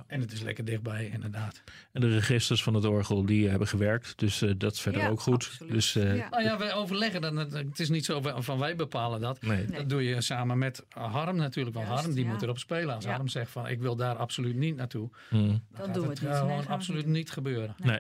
[0.07, 1.63] En het is lekker dichtbij, inderdaad.
[1.93, 4.19] En de registers van het orgel die hebben gewerkt.
[4.19, 5.35] Dus eh, dat is verder Ja, ook goed.
[5.35, 5.73] absoluut.
[5.73, 6.29] Dus eh, Ja.
[6.29, 7.37] Nou ja, wij overleggen dan.
[7.37, 9.43] Het het is niet zo van wij bepalen dat.
[9.43, 9.57] nee.
[9.57, 9.79] Nee.
[9.79, 11.77] Dat doe je samen met Harm natuurlijk.
[11.77, 12.31] Want Juist, Harm die ja.
[12.31, 12.95] moet erop spelen.
[12.95, 13.11] Als Ja.
[13.11, 15.11] Harm zegt van ik wil daar absoluut niet naartoe.
[15.31, 16.31] Mm, Dan Dan doen we het niet.
[16.31, 17.75] gewoon Nee, absoluut niet niet gebeuren.
[17.79, 17.99] nee.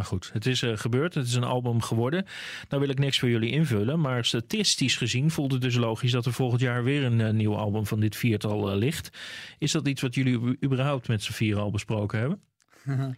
[0.00, 1.14] Maar goed, het is eh, gebeurd.
[1.14, 2.26] Het is een album geworden.
[2.68, 4.00] Nou wil ik niks voor jullie invullen.
[4.00, 7.56] Maar statistisch gezien voelt het dus logisch dat er volgend jaar weer een eh, nieuw
[7.56, 9.10] album van dit viertal eh, ligt.
[9.58, 12.40] Is dat iets wat jullie überhaupt met z'n vier al besproken hebben?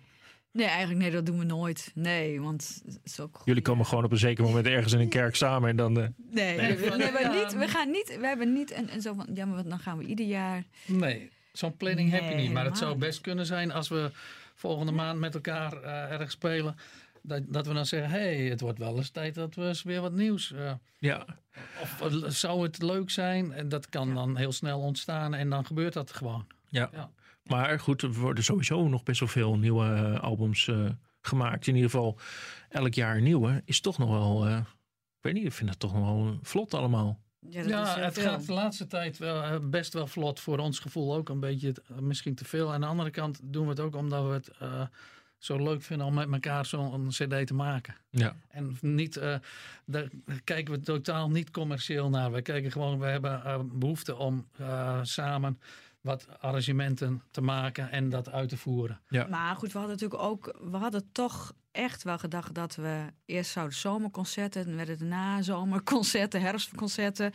[0.53, 1.91] Nee, eigenlijk nee, dat doen we nooit.
[1.95, 5.09] Nee, want het is ook Jullie komen gewoon op een zeker moment ergens in een
[5.09, 6.01] kerk samen en dan.
[6.01, 8.17] eh, Nee, Nee, we, nee, we, ja, niet, we gaan niet.
[8.21, 9.27] We hebben niet en, en zo van.
[9.35, 10.65] Ja, maar dan gaan we ieder jaar.
[10.87, 12.53] nee, zo'n planning heb je niet.
[12.53, 14.11] Maar het zou best kunnen zijn als we
[14.55, 16.77] volgende maand met elkaar eh, ergens spelen.
[17.23, 19.83] Dat, dat we dan zeggen, hé, hey, het wordt wel eens tijd dat we eens
[19.83, 20.53] weer wat nieuws...
[20.53, 21.25] eh, ja,
[21.81, 23.53] of zou het leuk zijn?
[23.53, 26.47] En dat kan dan heel snel ontstaan en dan gebeurt dat gewoon.
[26.69, 26.89] ja.
[26.93, 27.11] Ja.
[27.43, 30.85] Maar goed, er worden sowieso nog best wel veel nieuwe eh, albums eh,
[31.21, 31.67] gemaakt.
[31.67, 32.19] In ieder geval
[32.69, 33.63] elk jaar een nieuwe.
[33.65, 34.47] Is toch nog wel.
[34.47, 34.65] eh, ik
[35.21, 37.21] weet niet, ik vind het toch nog wel vlot allemaal.
[37.51, 37.63] Ja,
[37.95, 38.23] heel het veel.
[38.23, 40.41] gaat de laatste tijd wel, eh, best wel vlot.
[40.41, 42.73] Voor ons gevoel ook een beetje eh, misschien te veel.
[42.73, 44.83] Aan de andere kant doen we het ook omdat we het eh,
[45.39, 47.95] zo leuk vinden om met elkaar zo'n cd te maken.
[48.11, 49.37] Ja, En niet, eh,
[49.85, 50.09] daar
[50.45, 52.33] kijken we totaal niet commercieel naar.
[52.33, 55.61] We kijken gewoon, we hebben eh, behoefte om eh, samen
[56.03, 59.01] wat arrangementen te maken en dat uit te voeren.
[59.31, 60.57] Maar goed, we hadden natuurlijk ook.
[60.71, 64.65] We hadden toch echt wel gedacht dat we eerst zouden zomerconcerten.
[64.67, 67.33] Dan werden het nazomerconcerten, herfstconcerten.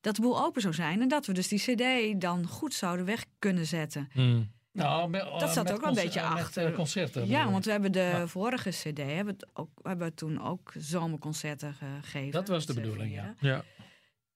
[0.00, 1.00] Dat de boel open zou zijn.
[1.00, 4.08] En dat we dus die CD dan goed zouden weg kunnen zetten.
[4.14, 4.50] Mm.
[4.72, 6.66] Nou, met, Dat zat met ook wel een beetje eh, met, achter.
[6.66, 7.26] eh, concerten.
[7.26, 8.26] Ja, want we hebben de Ja.
[8.26, 12.30] vorige CD hebben het ook, we hebben toen ook zomerconcerten gegeven.
[12.30, 13.34] Dat was de bedoeling, ja.
[13.40, 13.62] ja.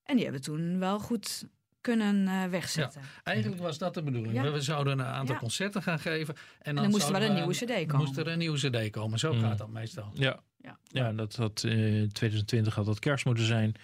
[0.04, 1.46] En die hebben we toen wel goed
[1.84, 3.00] kunnen eh, wegzetten.
[3.22, 4.34] Eigenlijk was dat de bedoeling.
[4.34, 4.42] Ja.
[4.42, 5.40] We- We zouden een aantal Ja.
[5.40, 6.34] concerten gaan geven.
[6.62, 8.06] En dan, dan moest er wel een we- nieuwe CD komen.
[8.06, 9.18] Moest er een nieuwe CD komen.
[9.18, 9.40] Zo Mm.
[9.40, 10.10] gaat dat meestal.
[10.14, 10.40] Ja.
[10.60, 10.78] Ja.
[10.88, 13.74] ja, dat had eh 2020 had dat kerst moeten zijn.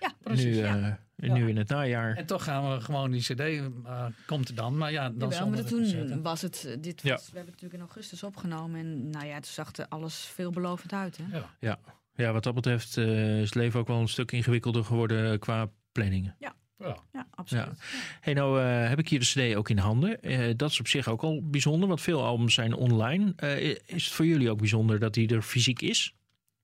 [0.00, 0.76] Ja, Precies, nu, ja.
[0.76, 0.92] eh,
[1.28, 1.34] Ja.
[1.34, 2.16] nu in het najaar.
[2.16, 4.76] En toch gaan we gewoon die CD uh, komt er dan.
[4.76, 6.22] Maar ja, dan maar toen concerten.
[6.22, 7.10] was het, dit Ja.
[7.14, 8.80] was, we hebben het natuurlijk in augustus opgenomen.
[8.80, 11.18] En nou ja, toen zag er alles veelbelovend uit.
[11.22, 11.40] Hè?
[11.60, 11.78] Ja.
[12.14, 15.70] Ja, wat dat betreft eh, is het leven ook wel een stuk ingewikkelder geworden qua
[15.92, 16.34] planningen.
[16.38, 16.54] Ja.
[16.78, 17.80] Ja, absoluut.
[18.20, 20.22] Hey, nou eh, heb ik hier de CD ook in handen.
[20.22, 23.32] Eh, dat is op zich ook al bijzonder, want veel albums zijn online.
[23.36, 26.14] Eh, is het voor jullie ook bijzonder dat die er fysiek is?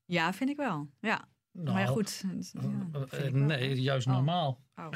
[0.05, 0.89] Ja, vind ik wel.
[1.01, 1.29] Ja.
[1.57, 2.25] Nou, maar ja, goed.
[2.53, 2.61] ja,
[3.11, 4.13] eh, eh, nee, juist Oh.
[4.13, 4.59] normaal.
[4.77, 4.85] Oh.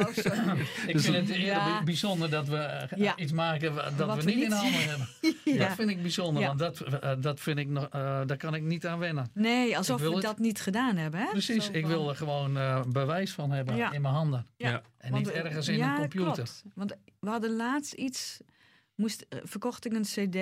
[0.00, 0.60] oh, sorry.
[0.86, 1.64] Ik Dus vind het eerder Ja.
[1.76, 3.16] bij- bijzonder dat we eh, Ja.
[3.16, 5.08] iets maken dat Wat we we niet in handen hebben.
[5.44, 5.56] Ja.
[5.66, 6.48] Dat vind ik bijzonder, Ja.
[6.54, 6.84] want dat,
[7.22, 9.30] dat vind ik nog, eh, daar kan ik niet aan wennen.
[9.34, 11.20] Nee, alsof we het- dat niet gedaan hebben.
[11.20, 11.26] Hè?
[11.30, 13.92] Precies, Zo ik van- wil er gewoon eh, bewijs van hebben Ja.
[13.92, 14.46] in mijn handen.
[14.56, 14.82] Ja.
[14.98, 16.32] En Want, niet ergens in ja, een computer.
[16.32, 16.64] klopt.
[16.74, 18.40] Want we hadden laatst iets,
[18.94, 20.36] moest, verkocht ik een cd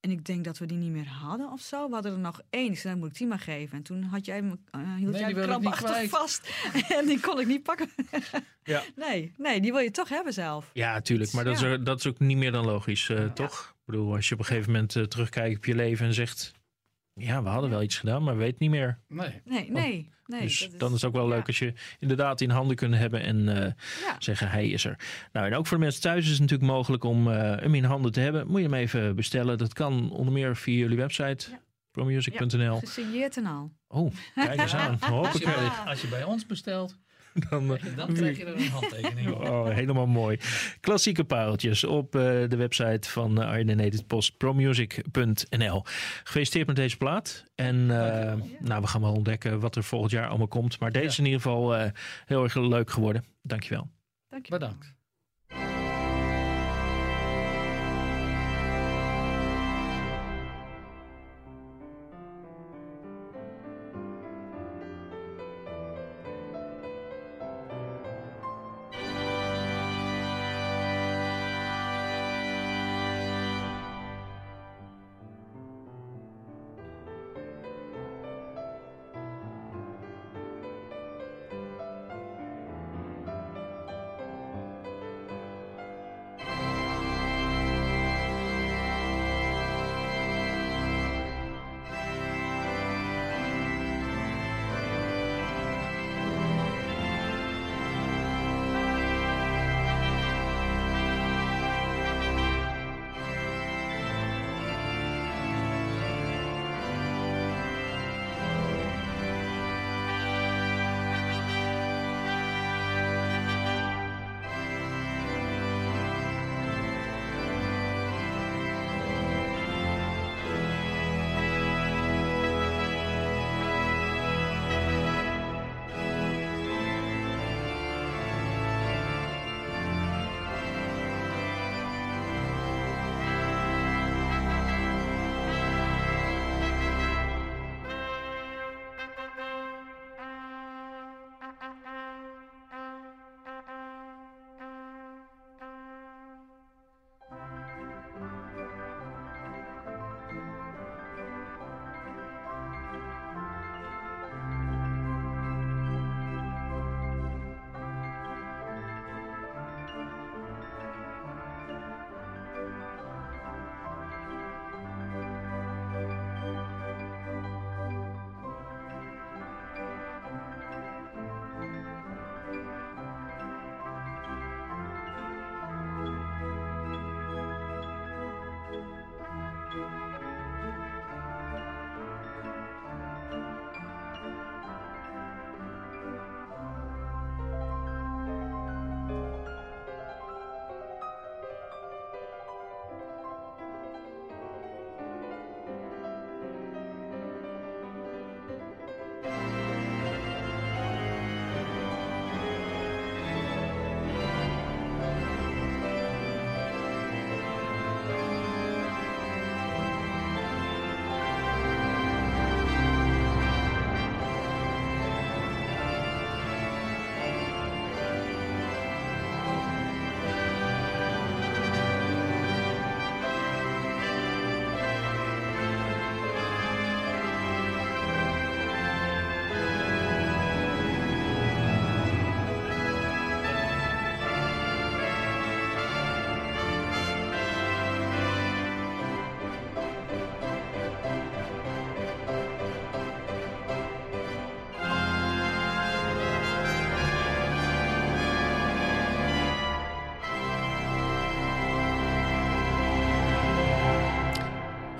[0.00, 1.86] en ik denk dat we die niet meer hadden of zo.
[1.88, 3.76] We hadden er nog één, ik zei, dan moet ik die maar geven.
[3.76, 6.50] En toen had jij me, eh, hield Nee, jij me krampachtig vast
[6.98, 7.90] en die kon ik niet pakken.
[8.62, 8.82] Ja.
[8.96, 10.70] Nee, nee, die wil je toch hebben zelf.
[10.72, 11.32] Ja, tuurlijk.
[11.32, 13.74] Maar dat, is, er- dat is ook niet meer dan logisch, eh, toch?
[13.78, 16.52] Ik bedoel, als je op een gegeven moment eh, terugkijkt op je leven en zegt...
[17.18, 18.98] Ja, we hadden wel iets gedaan, maar we weten niet meer.
[19.08, 19.40] Nee.
[19.44, 20.40] Nee, nee, nee.
[20.42, 21.34] dus dat dan is het ook wel ja.
[21.34, 23.72] leuk als je inderdaad in handen kunt hebben en eh,
[24.04, 24.16] Ja.
[24.18, 24.98] zeggen hij is er.
[25.32, 27.84] Nou, en ook voor de mensen thuis is het natuurlijk mogelijk om eh, hem in
[27.84, 28.46] handen te hebben.
[28.46, 29.58] Moet je hem even bestellen.
[29.58, 31.58] Dat kan onder meer via jullie website, Ja.
[31.90, 32.78] promusic.nl.
[32.78, 33.72] Gesigneerd en al.
[33.88, 34.98] Oh, kijk eens aan.
[35.10, 36.96] Als je, bij, als je bij ons bestelt,
[37.50, 39.36] Dan, dan krijg je er een handtekening op.
[39.48, 40.38] Oh, helemaal mooi.
[40.80, 45.82] Klassieke pareltjes op eh, de website van uh, Arjen Nated Post, promusic.nl.
[46.24, 47.44] Gefeliciteerd met deze plaat.
[47.54, 50.80] En eh, nou, we gaan wel ontdekken wat er volgend jaar allemaal komt.
[50.80, 51.10] Maar deze Ja.
[51.10, 51.90] is in ieder geval eh,
[52.26, 53.24] heel erg leuk geworden.
[53.42, 53.88] Dankjewel.
[54.28, 54.52] Dank je.
[54.52, 54.94] Bedankt.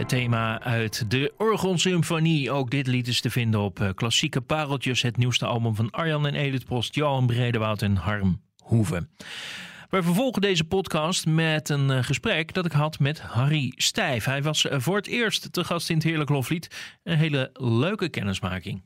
[0.09, 2.51] Thema uit de Orgelsymfonie.
[2.51, 5.03] Ook dit lied is te vinden op eh, Klassieke Pareltjes.
[5.03, 9.11] Het nieuwste album van Arjan en Edith Post, Johan Bredewoud en Harm Hoeven.
[9.88, 14.25] Wij vervolgen deze podcast met een eh, gesprek dat ik had met Harry Stijf.
[14.25, 16.97] Hij was eh, voor het eerst te gast in het Heerlijk Loflied.
[17.03, 18.83] Een hele leuke kennismaking.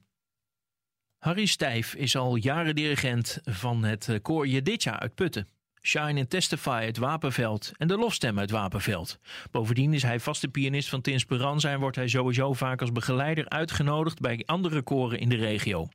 [1.19, 5.49] Harry Stijf is al jaren dirigent van het koor Jeditja uit Putten.
[5.85, 9.18] Shine and Testify uit Wapenveld en de Lofstem uit Wapenveld.
[9.51, 14.21] Bovendien is hij vaste pianist van Tinsperanza en wordt hij sowieso vaak als begeleider uitgenodigd
[14.21, 15.88] bij andere koren in de regio.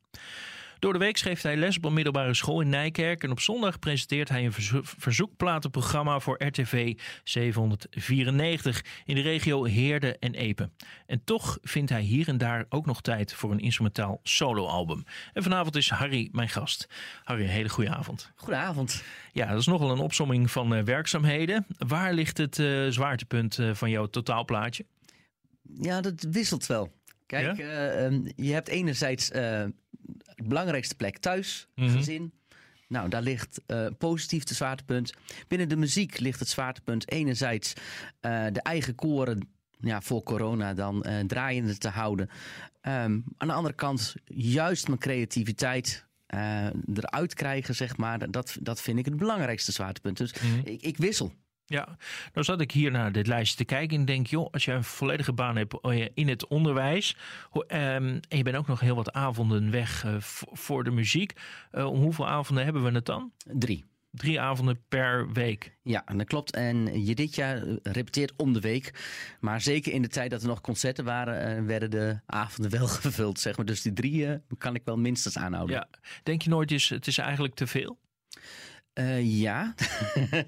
[0.80, 3.24] Door de week schreef hij les op een middelbare school in Nijkerk.
[3.24, 10.18] En op zondag presenteert hij een verzo- verzoekplatenprogramma voor RTV 794 in de regio Heerde
[10.20, 10.70] en Epe.
[11.06, 15.04] En toch vindt hij hier en daar ook nog tijd voor een instrumentaal soloalbum.
[15.34, 16.88] En vanavond is Harry mijn gast.
[17.24, 18.32] Harry, een hele goede avond.
[18.36, 19.04] Goedenavond.
[19.34, 21.66] Ja, dat is nogal een opsomming van eh, werkzaamheden.
[21.78, 24.86] Waar ligt het eh, zwaartepunt eh, van jouw totaalplaatje?
[25.80, 26.96] Ja, dat wisselt wel.
[27.26, 29.32] Kijk, eh, ehm, je hebt enerzijds
[30.46, 31.90] belangrijkste plek thuis, Mhm.
[31.90, 32.32] gezin.
[32.88, 35.14] Nou, daar ligt eh, positief de zwaartepunt.
[35.48, 37.74] Binnen de muziek ligt het zwaartepunt enerzijds
[38.20, 42.30] eh, de eigen koren ja, voor corona dan eh, draaiende te houden.
[42.82, 46.06] Ehm, aan de andere kant juist mijn creativiteit
[46.94, 48.32] eruit krijgen, zeg maar.
[48.32, 50.18] Dat, dat vind ik het belangrijkste zwaartepunt.
[50.18, 51.34] Dus ik, ik wissel.
[51.70, 51.98] Ja,
[52.34, 54.84] nou zat ik hier naar dit lijstje te kijken en denk, joh, als je een
[54.84, 57.18] volledige baan hebt eh, in het onderwijs
[57.68, 60.16] ehm, en je bent ook nog heel wat avonden weg eh,
[60.52, 61.34] voor de muziek,
[61.72, 63.32] eh, om hoeveel avonden hebben we het dan?
[63.46, 63.86] Drie.
[64.12, 65.78] Drie avonden per week.
[65.84, 66.52] Ja, en dat klopt.
[66.52, 68.94] En je dit jaar repeteert om de week.
[69.40, 72.88] Maar zeker in de tijd dat er nog concerten waren, eh, werden de avonden wel
[72.88, 73.40] gevuld.
[73.40, 73.66] Zeg maar.
[73.66, 75.76] Dus die drie kan ik wel minstens aanhouden.
[75.76, 75.88] Ja.
[76.24, 77.98] Denk je nooit eens, het is eigenlijk te veel?
[78.98, 79.74] Eh, ja.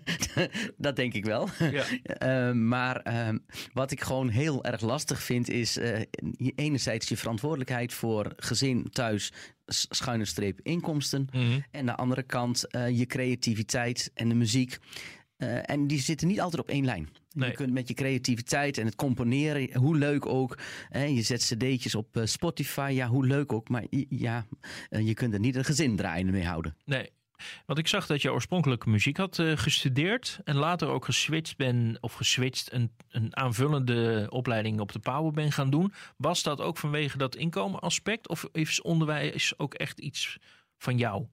[0.78, 1.50] dat denk ik wel.
[1.72, 1.84] Ja.
[2.04, 3.38] Eh, maar ehm,
[3.74, 6.02] wat ik gewoon heel erg lastig vind, is eh,
[6.56, 9.34] enerzijds je verantwoordelijkheid voor gezin, thuis,
[9.66, 11.28] schuine streep inkomsten.
[11.32, 11.60] Mhm.
[11.72, 14.78] En aan de andere kant je creativiteit en de muziek.
[15.38, 17.10] En die zitten niet altijd op één lijn.
[17.34, 17.50] Nee.
[17.50, 20.58] Je kunt met je creativiteit en het componeren, hoe leuk ook.
[20.90, 23.70] hè, je zet cd'tjes op Spotify, ja, hoe leuk ook.
[23.70, 24.46] Maar ja,
[24.90, 26.76] je kunt er niet een gezin draaiende mee houden.
[26.86, 27.10] Nee.
[27.66, 31.98] Want ik zag dat je oorspronkelijk muziek had eh, gestudeerd en later ook geswitcht ben
[32.00, 35.94] of geswitcht een, een aanvullende opleiding op de Power ben gaan doen.
[36.18, 40.38] Was dat ook vanwege dat inkomenaspect of is onderwijs ook echt iets
[40.78, 41.26] van jou?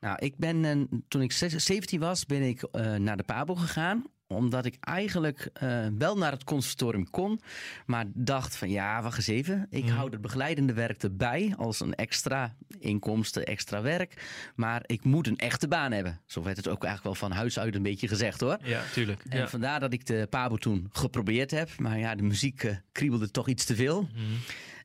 [0.00, 4.04] Nou, ik ben, toen ik zes- 17 was, ben ik eh, naar de PABO gegaan.
[4.34, 7.40] Omdat ik eigenlijk eh, wel naar het conservatorium kon.
[7.86, 9.66] Maar dacht van ja, wacht eens even.
[9.70, 9.94] Ik Mhm.
[9.94, 14.22] hou het begeleidende werk erbij als een extra inkomsten, extra werk.
[14.54, 16.20] Maar ik moet een echte baan hebben.
[16.26, 18.58] Zo werd het ook eigenlijk wel van huis uit een beetje gezegd hoor.
[18.62, 19.22] Ja, tuurlijk.
[19.28, 19.48] En Ja.
[19.48, 21.78] vandaar dat ik de PABO toen geprobeerd heb.
[21.78, 24.02] Maar ja, de muziek eh, kriebelde toch iets te veel.
[24.02, 24.22] Mhm.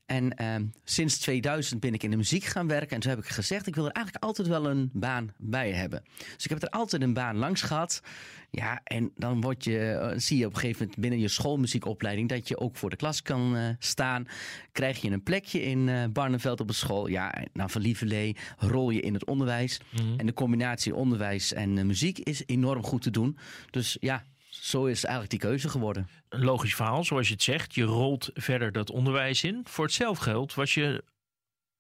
[0.06, 2.90] En ehm, sinds 2000 ben ik in de muziek gaan werken.
[2.90, 6.04] En toen heb ik gezegd, ik wil er eigenlijk altijd wel een baan bij hebben.
[6.36, 8.02] Dus ik heb er altijd een baan langs gehad.
[8.50, 12.30] Ja, en dan word je, eh, zie je op een gegeven moment binnen je schoolmuziekopleiding...
[12.30, 14.28] dat je ook voor de klas kan eh, staan.
[14.72, 17.08] Krijg je een plekje in eh Barneveld op een school.
[17.08, 19.80] Ja, nou van lieverlee rol je in het onderwijs.
[19.90, 20.20] Mhm.
[20.20, 23.38] En de combinatie onderwijs en muziek is enorm goed te doen.
[23.70, 24.24] Dus ja,
[24.64, 26.08] zo is eigenlijk die keuze geworden.
[26.30, 27.76] Een logisch verhaal, zoals je het zegt.
[27.76, 29.62] Je rolt verder dat onderwijs in.
[29.64, 31.04] Voor hetzelfde geld was je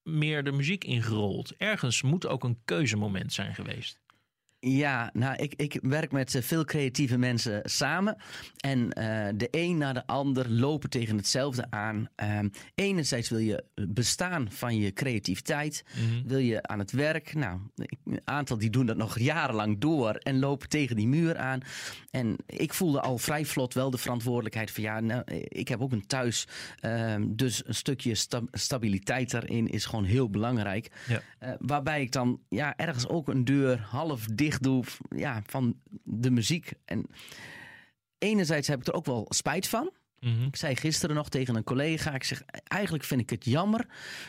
[0.01, 1.55] meer de muziek ingerold.
[1.57, 3.99] Ergens moet ook een keuzemoment zijn geweest.
[4.65, 8.15] Ja, nou, ik, ik werk met eh, veel creatieve mensen samen.
[8.57, 12.07] En eh, de een na de ander lopen tegen hetzelfde aan.
[12.15, 15.85] Ehm, enerzijds wil je bestaan van je creativiteit.
[16.25, 17.33] Wil je aan het werk.
[17.33, 17.59] Nou,
[18.05, 21.59] een aantal die doen dat nog jarenlang door en lopen tegen die muur aan.
[22.11, 25.91] En ik voelde al vrij vlot wel de verantwoordelijkheid van ja, nou, ik heb ook
[25.91, 26.47] een thuis.
[26.79, 30.91] Ehm, dus een stukje sta- stabiliteit daarin is gewoon heel belangrijk.
[31.07, 31.21] Ja.
[31.39, 34.83] Eh, waarbij ik dan ja, ergens ook een deur half dicht doe
[35.15, 36.71] ja, van de muziek.
[36.85, 37.05] En
[38.17, 39.91] enerzijds heb ik er ook wel spijt van.
[40.23, 40.43] Mhm.
[40.43, 43.85] Ik zei gisteren nog tegen een collega, ik zeg eigenlijk vind ik het jammer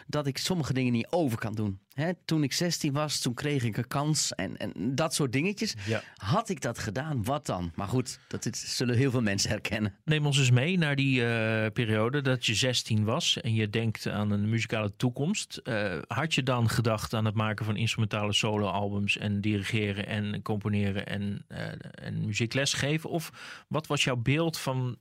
[0.06, 1.78] dat ik sommige dingen niet over kan doen.
[1.92, 5.74] Hè, toen ik 16 was, toen kreeg ik een kans en, en dat soort dingetjes.
[5.86, 6.02] Ja.
[6.16, 7.72] Had ik dat gedaan, wat dan?
[7.74, 9.94] Maar goed, dat is- zullen heel veel mensen herkennen.
[10.04, 14.06] Neem ons eens mee naar die eh, periode dat je 16 was en je denkt
[14.06, 15.56] aan een muzikale toekomst.
[15.56, 21.06] Eh, had je dan gedacht aan het maken van instrumentale soloalbums en dirigeren en componeren
[21.06, 23.10] en, eh, en muziekles geven?
[23.10, 23.32] Of
[23.68, 24.96] wat was jouw beeld van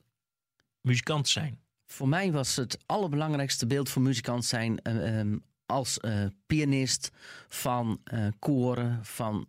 [0.84, 1.58] muzikant zijn?
[1.86, 7.10] Voor mij was het allerbelangrijkste beeld voor muzikant zijn eh, ehm, als eh, pianist
[7.48, 9.48] van eh, koren, van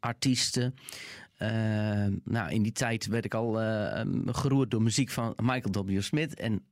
[0.00, 0.74] artiesten.
[1.36, 5.84] Ehm, nou, in die tijd werd ik al eh, ehm, geroerd door muziek van Michael
[5.86, 6.00] W.
[6.00, 6.34] Smith.
[6.34, 6.66] En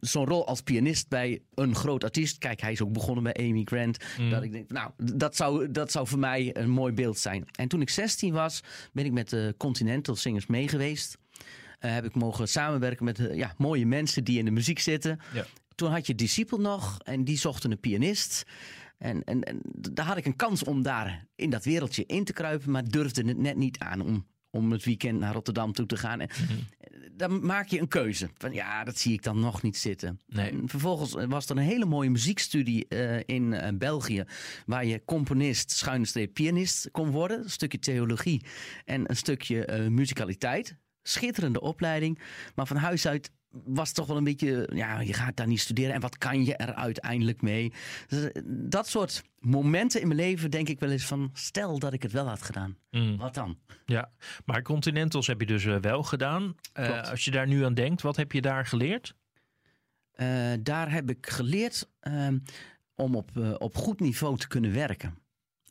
[0.00, 2.38] zo'n rol als pianist bij een groot artiest.
[2.38, 4.04] Kijk, hij is ook begonnen bij Amy Grant.
[4.30, 7.44] Dat ik denk, nou, dat zou, dat zou voor mij een mooi beeld zijn.
[7.50, 8.60] En toen ik 16 was,
[8.92, 11.14] ben ik met de Continental Singers mee geweest.
[11.14, 11.21] Eh,
[11.90, 15.20] heb ik mogen samenwerken met eh, ja, mooie mensen die in de muziek zitten.
[15.34, 15.46] Ja.
[15.74, 18.44] Toen had je Disciple nog en die zochten een pianist.
[18.98, 22.32] En, en, en daar had ik een kans om daar in dat wereldje in te
[22.32, 25.96] kruipen, maar durfde het net niet aan om, om het weekend naar Rotterdam toe te
[25.96, 26.20] gaan.
[26.20, 26.28] En
[27.16, 28.30] dan maak je een keuze.
[28.34, 30.20] Van ja, dat zie ik dan nog niet zitten.
[30.26, 30.50] Nee.
[30.50, 34.24] En vervolgens was er een hele mooie muziekstudie eh, in eh, België.
[34.66, 37.42] Waar je componist, schuine streep pianist kon worden.
[37.42, 38.44] Een stukje theologie
[38.84, 40.76] en een stukje eh, muzikaliteit.
[41.02, 42.18] Schitterende opleiding.
[42.54, 43.30] Maar van huis uit
[43.64, 45.94] was toch wel een beetje, ja, je gaat daar niet studeren.
[45.94, 47.72] En wat kan je er uiteindelijk mee?
[48.06, 51.92] Dus, eh, dat soort momenten in mijn leven denk ik wel eens van, stel dat
[51.92, 52.76] ik het wel had gedaan.
[52.90, 53.16] Mm.
[53.16, 53.58] Wat dan?
[53.86, 54.10] Ja,
[54.44, 56.54] maar Continentals heb je dus eh, wel gedaan.
[56.72, 59.14] Eh, als je daar nu aan denkt, wat heb je daar geleerd?
[60.60, 62.38] Daar heb ik geleerd ehm,
[62.94, 65.18] om op, op goed niveau te kunnen werken.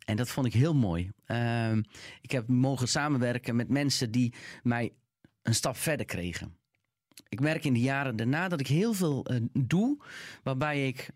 [0.06, 1.12] En dat vond ik heel mooi.
[1.26, 1.82] Ehm,
[2.22, 4.94] ik heb mogen samenwerken met mensen die mij
[5.42, 6.58] een stap verder kregen.
[7.30, 10.04] Ik merk in de jaren daarna dat ik heel veel eh, doe
[10.44, 11.10] waarbij ik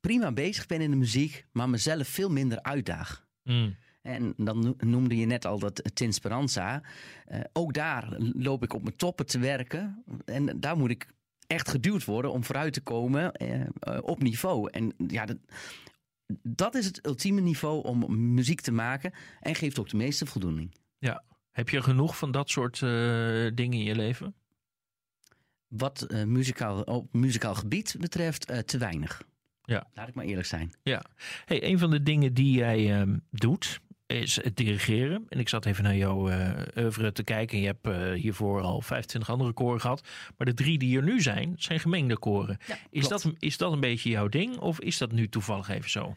[0.00, 3.26] prima bezig ben in de muziek, maar mezelf veel minder uitdaag.
[3.42, 3.76] Mm.
[4.02, 6.82] En dan no- noemde je net al dat Tinsperanza.
[7.24, 10.04] Eh ook daar loop ik op mijn toppen te werken.
[10.24, 11.06] En daar moet ik
[11.46, 13.68] echt geduwd worden om vooruit te komen eh, eh,
[14.02, 14.70] op niveau.
[14.70, 15.38] En ja, dat,
[16.42, 19.12] dat is het ultieme niveau om muziek te maken.
[19.40, 20.74] En geeft ook de meeste voldoening.
[21.50, 22.80] Heb je genoeg van dat soort eh,
[23.54, 24.34] dingen in je leven?
[25.68, 29.22] Wat eh, muzikaal, op muzikaal gebied betreft, eh, te weinig.
[29.64, 29.86] Ja.
[29.94, 30.72] Laat ik maar eerlijk zijn.
[30.82, 31.04] Ja.
[31.44, 35.26] Hey, een van de dingen die jij ehm, doet is het dirigeren.
[35.28, 37.60] En ik zat even naar jouw eh oeuvre te kijken.
[37.60, 40.08] Je hebt eh, hiervoor al 25 andere koren gehad.
[40.36, 42.58] Maar de drie die er nu zijn, zijn gemengde koren.
[42.66, 43.22] Ja, Is klopt.
[43.22, 44.58] dat, is dat een beetje jouw ding?
[44.58, 46.16] Of is dat nu toevallig even zo?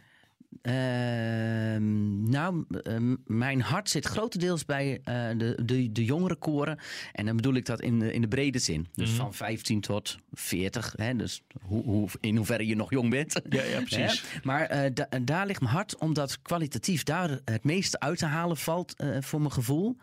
[0.62, 6.78] Ehm, nou, ehm, mijn hart zit grotendeels bij eh, de, de, de jongere koren.
[7.12, 8.88] En dan bedoel ik dat in de, in de brede zin.
[8.94, 9.18] Dus Mhm.
[9.18, 10.94] van 15 tot 40.
[10.98, 11.16] Hè?
[11.16, 13.42] Dus hoe, hoe, in hoeverre je nog jong bent.
[13.50, 14.22] Ja, ja precies.
[14.22, 14.40] Hè?
[14.44, 18.58] Maar eh, da- daar ligt mijn hart, omdat kwalitatief daar het meeste uit te halen
[18.58, 19.98] valt eh, voor mijn gevoel.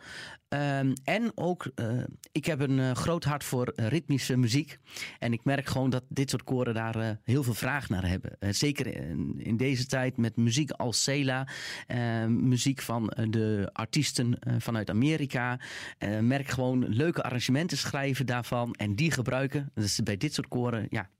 [0.51, 4.79] Ehm, en ook, eh, ik heb een eh, groot hart voor ritmische muziek.
[5.19, 8.37] En ik merk gewoon dat dit soort koren daar eh, heel veel vraag naar hebben.
[8.55, 11.49] Zeker in, in deze tijd met muziek als Cela,
[12.29, 15.61] muziek van de artiesten vanuit Amerika.
[16.21, 19.71] Merk gewoon leuke arrangementen schrijven daarvan en die gebruiken.
[19.75, 21.11] Dus bij dit soort koren, ja,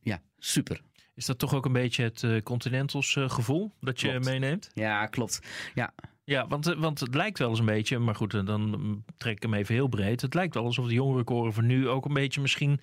[0.00, 0.80] ja super.
[1.14, 4.24] Is dat toch ook een beetje het Continentals gevoel dat je Klopt.
[4.24, 4.70] meeneemt?
[4.74, 5.40] Ja, klopt.
[5.74, 5.94] Ja,
[6.26, 9.04] Ja, want, eh, want het lijkt wel eens een beetje, maar goed, eh, dan mm,
[9.16, 10.20] trek ik hem even heel breed.
[10.20, 12.80] Het lijkt wel alsof de jongere koren van nu ook een beetje misschien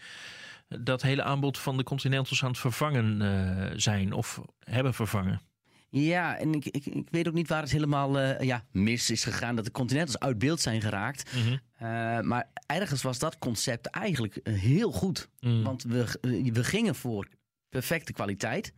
[0.68, 5.42] dat hele aanbod van de Continentals aan het vervangen eh, zijn of hebben vervangen.
[5.90, 9.24] Ja, en ik, ik, ik weet ook niet waar het helemaal eh, ja, mis is
[9.24, 9.56] gegaan.
[9.56, 11.32] Dat de Continentals uit beeld zijn geraakt.
[11.34, 11.58] Mhm.
[11.84, 15.30] Eh, maar ergens was dat concept eigenlijk eh, heel goed.
[15.40, 15.64] Mm.
[15.64, 17.28] Want we, eh, we gingen voor
[17.74, 18.74] perfecte kwaliteit.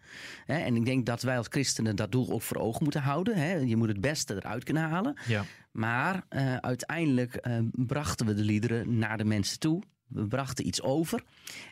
[0.46, 3.68] En ik denk dat wij als christenen dat doel ook voor ogen moeten houden.
[3.68, 5.18] Je moet het beste eruit kunnen halen.
[5.28, 5.46] Ja.
[5.72, 9.84] Maar eh, uiteindelijk eh, brachten we de liederen naar de mensen toe.
[10.08, 11.24] We brachten iets over.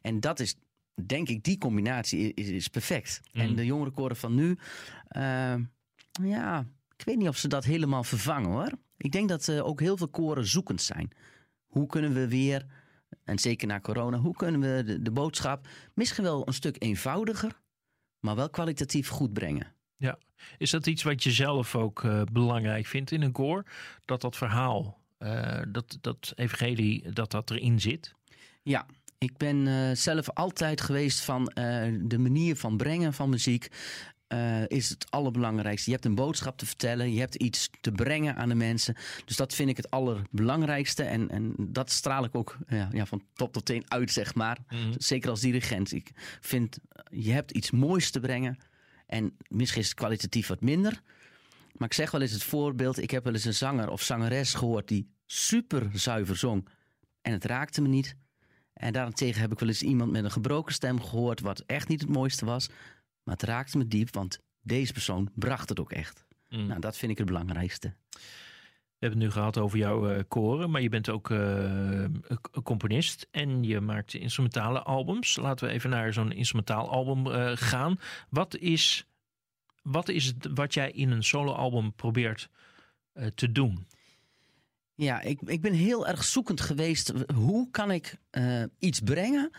[0.01, 0.55] En dat is,
[1.05, 3.21] denk ik, die combinatie is, is perfect.
[3.31, 3.41] Mm.
[3.41, 4.57] En de jongere koren van nu,
[5.07, 5.55] eh,
[6.23, 6.65] ja,
[6.97, 8.71] ik weet niet of ze dat helemaal vervangen hoor.
[8.97, 11.09] Ik denk dat ook heel veel koren zoekend zijn.
[11.67, 12.65] Hoe kunnen we weer,
[13.23, 17.61] en zeker na corona, hoe kunnen we de, de boodschap misschien wel een stuk eenvoudiger,
[18.19, 19.73] maar wel kwalitatief goed brengen?
[20.57, 23.63] Is dat iets wat je zelf ook eh, belangrijk vindt in een koor?
[24.05, 28.13] Dat dat verhaal, eh, dat, dat evangelie, dat dat erin zit?
[28.63, 28.85] Ja,
[29.17, 31.45] ik ben eh, zelf altijd geweest van
[32.01, 33.67] de manier van brengen van muziek.
[34.27, 35.89] Eh, is het allerbelangrijkste.
[35.89, 38.95] Je hebt een boodschap te vertellen, je hebt iets te brengen aan de mensen.
[39.25, 41.03] Dus dat vind ik het allerbelangrijkste.
[41.03, 44.57] En, en dat straal ik ook ja, ja, van top tot teen uit, zeg maar.
[44.69, 44.93] Mhm.
[44.97, 45.91] Zeker als dirigent.
[45.91, 46.11] Ik
[46.41, 46.77] vind,
[47.09, 48.57] je hebt iets moois te brengen.
[49.07, 51.01] En misschien is het kwalitatief wat minder.
[51.73, 53.01] Maar ik zeg wel eens het voorbeeld.
[53.01, 56.67] Ik heb wel eens een zanger of zangeres gehoord die super zuiver zong.
[57.21, 58.15] En het raakte me niet.
[58.73, 61.39] En daarentegen heb ik wel eens iemand met een gebroken stem gehoord.
[61.39, 62.69] Wat echt niet het mooiste was.
[63.23, 66.25] Maar het raakte me diep, want deze persoon bracht het ook echt.
[66.49, 66.67] Mm.
[66.67, 67.93] Nou, dat vind ik het belangrijkste.
[69.03, 72.05] We hebben het nu gehad over jouw eh, koren, maar je bent ook eh,
[72.63, 75.35] componist en je maakt instrumentale albums.
[75.35, 77.99] Laten we even naar zo'n instrumentaal album eh, gaan.
[78.29, 79.05] Wat is,
[79.81, 82.49] wat is het wat jij in een soloalbum probeert
[83.35, 83.87] te doen?
[84.95, 87.13] Ja, ik, ik ben heel erg zoekend geweest.
[87.35, 89.51] Hoe kan ik eh, iets brengen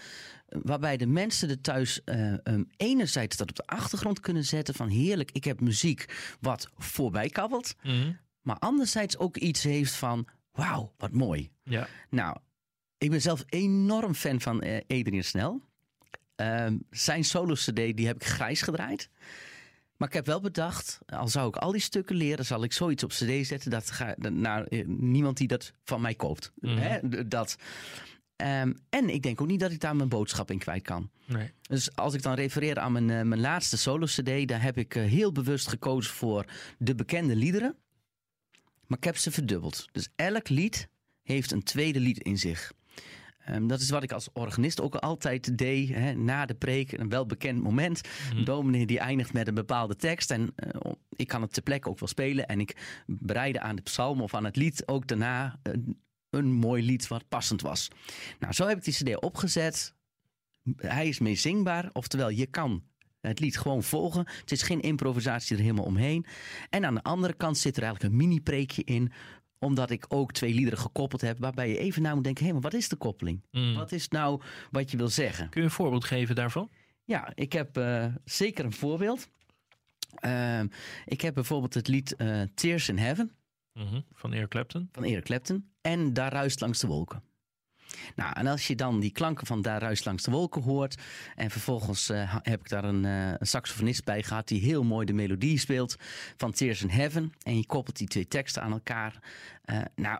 [0.62, 4.89] waarbij de mensen er thuis eh, um, enerzijds dat op de achtergrond kunnen zetten van
[4.89, 7.74] heerlijk, ik heb muziek wat voorbij kabbelt.
[8.43, 11.51] Maar anderzijds ook iets heeft van wauw, wat mooi.
[11.62, 11.89] Ja.
[12.11, 12.37] Nou,
[12.99, 15.62] ik ben zelf enorm fan van eh Adrian Snel.
[16.35, 19.11] Ehm, zijn solo-cd die heb ik grijs gedraaid.
[19.97, 23.05] Maar ik heb wel bedacht, al zou ik al die stukken leren, zal ik zoiets
[23.05, 26.53] op cd zetten dat ga, naar eh, niemand die dat van mij koopt.
[26.61, 26.76] Mhm.
[26.76, 27.28] Hè?
[27.28, 27.57] Dat.
[28.36, 31.11] Ehm, en ik denk ook niet dat ik daar mijn boodschap in kwijt kan.
[31.26, 31.53] Nee.
[31.62, 35.05] Dus als ik dan refereer aan mijn, eh, mijn laatste solo-cd, daar heb ik eh,
[35.05, 36.45] heel bewust gekozen voor
[36.78, 37.76] de bekende liederen.
[38.86, 39.88] Maar ik heb ze verdubbeld.
[39.92, 40.88] Dus elk lied
[41.22, 42.72] heeft een tweede lied in zich.
[43.45, 45.88] Ehm, dat is wat ik als organist ook altijd deed.
[45.88, 48.01] Hè, na de preek, een welbekend moment.
[48.03, 48.36] Mhm.
[48.36, 50.30] Een dominee die eindigt met een bepaalde tekst.
[50.30, 52.47] En eh, ik kan het ter plekke ook wel spelen.
[52.47, 56.82] En ik bereidde aan de psalm of aan het lied ook daarna een, een mooi
[56.82, 57.88] lied wat passend was.
[58.38, 59.95] Nou, zo heb ik die cd opgezet.
[60.76, 61.90] Hij is mee zingbaar.
[61.92, 62.82] Oftewel, je kan
[63.20, 64.26] het lied gewoon volgen.
[64.40, 66.26] Het is geen improvisatie er helemaal omheen.
[66.70, 69.12] En aan de andere kant zit er eigenlijk een mini-preekje in
[69.65, 72.61] omdat ik ook twee liederen gekoppeld heb, waarbij je even na moet denken: hé, maar
[72.61, 73.43] wat is de koppeling?
[73.51, 73.75] Mm.
[73.75, 74.41] Wat is nou
[74.71, 75.49] wat je wil zeggen?
[75.49, 76.71] Kun je een voorbeeld geven daarvan?
[77.05, 79.29] Ja, ik heb eh, zeker een voorbeeld.
[80.15, 80.67] Ehm,
[81.05, 83.33] ik heb bijvoorbeeld het lied eh, Tears in Heaven
[83.73, 84.01] Mhm.
[84.12, 84.89] Van Eric Clapton.
[84.93, 87.23] van Eric Clapton en Daar ruist langs de wolken.
[88.16, 91.02] Nou, en als je dan die klanken van Daar ruist langs de wolken hoort
[91.34, 95.07] en vervolgens eh, heb ik daar een, eh, een saxofonist bij gehad die heel mooi
[95.07, 95.96] de melodie speelt
[96.36, 99.18] van Tears in Heaven en je koppelt die twee teksten aan elkaar.
[99.62, 100.18] Eh, nou,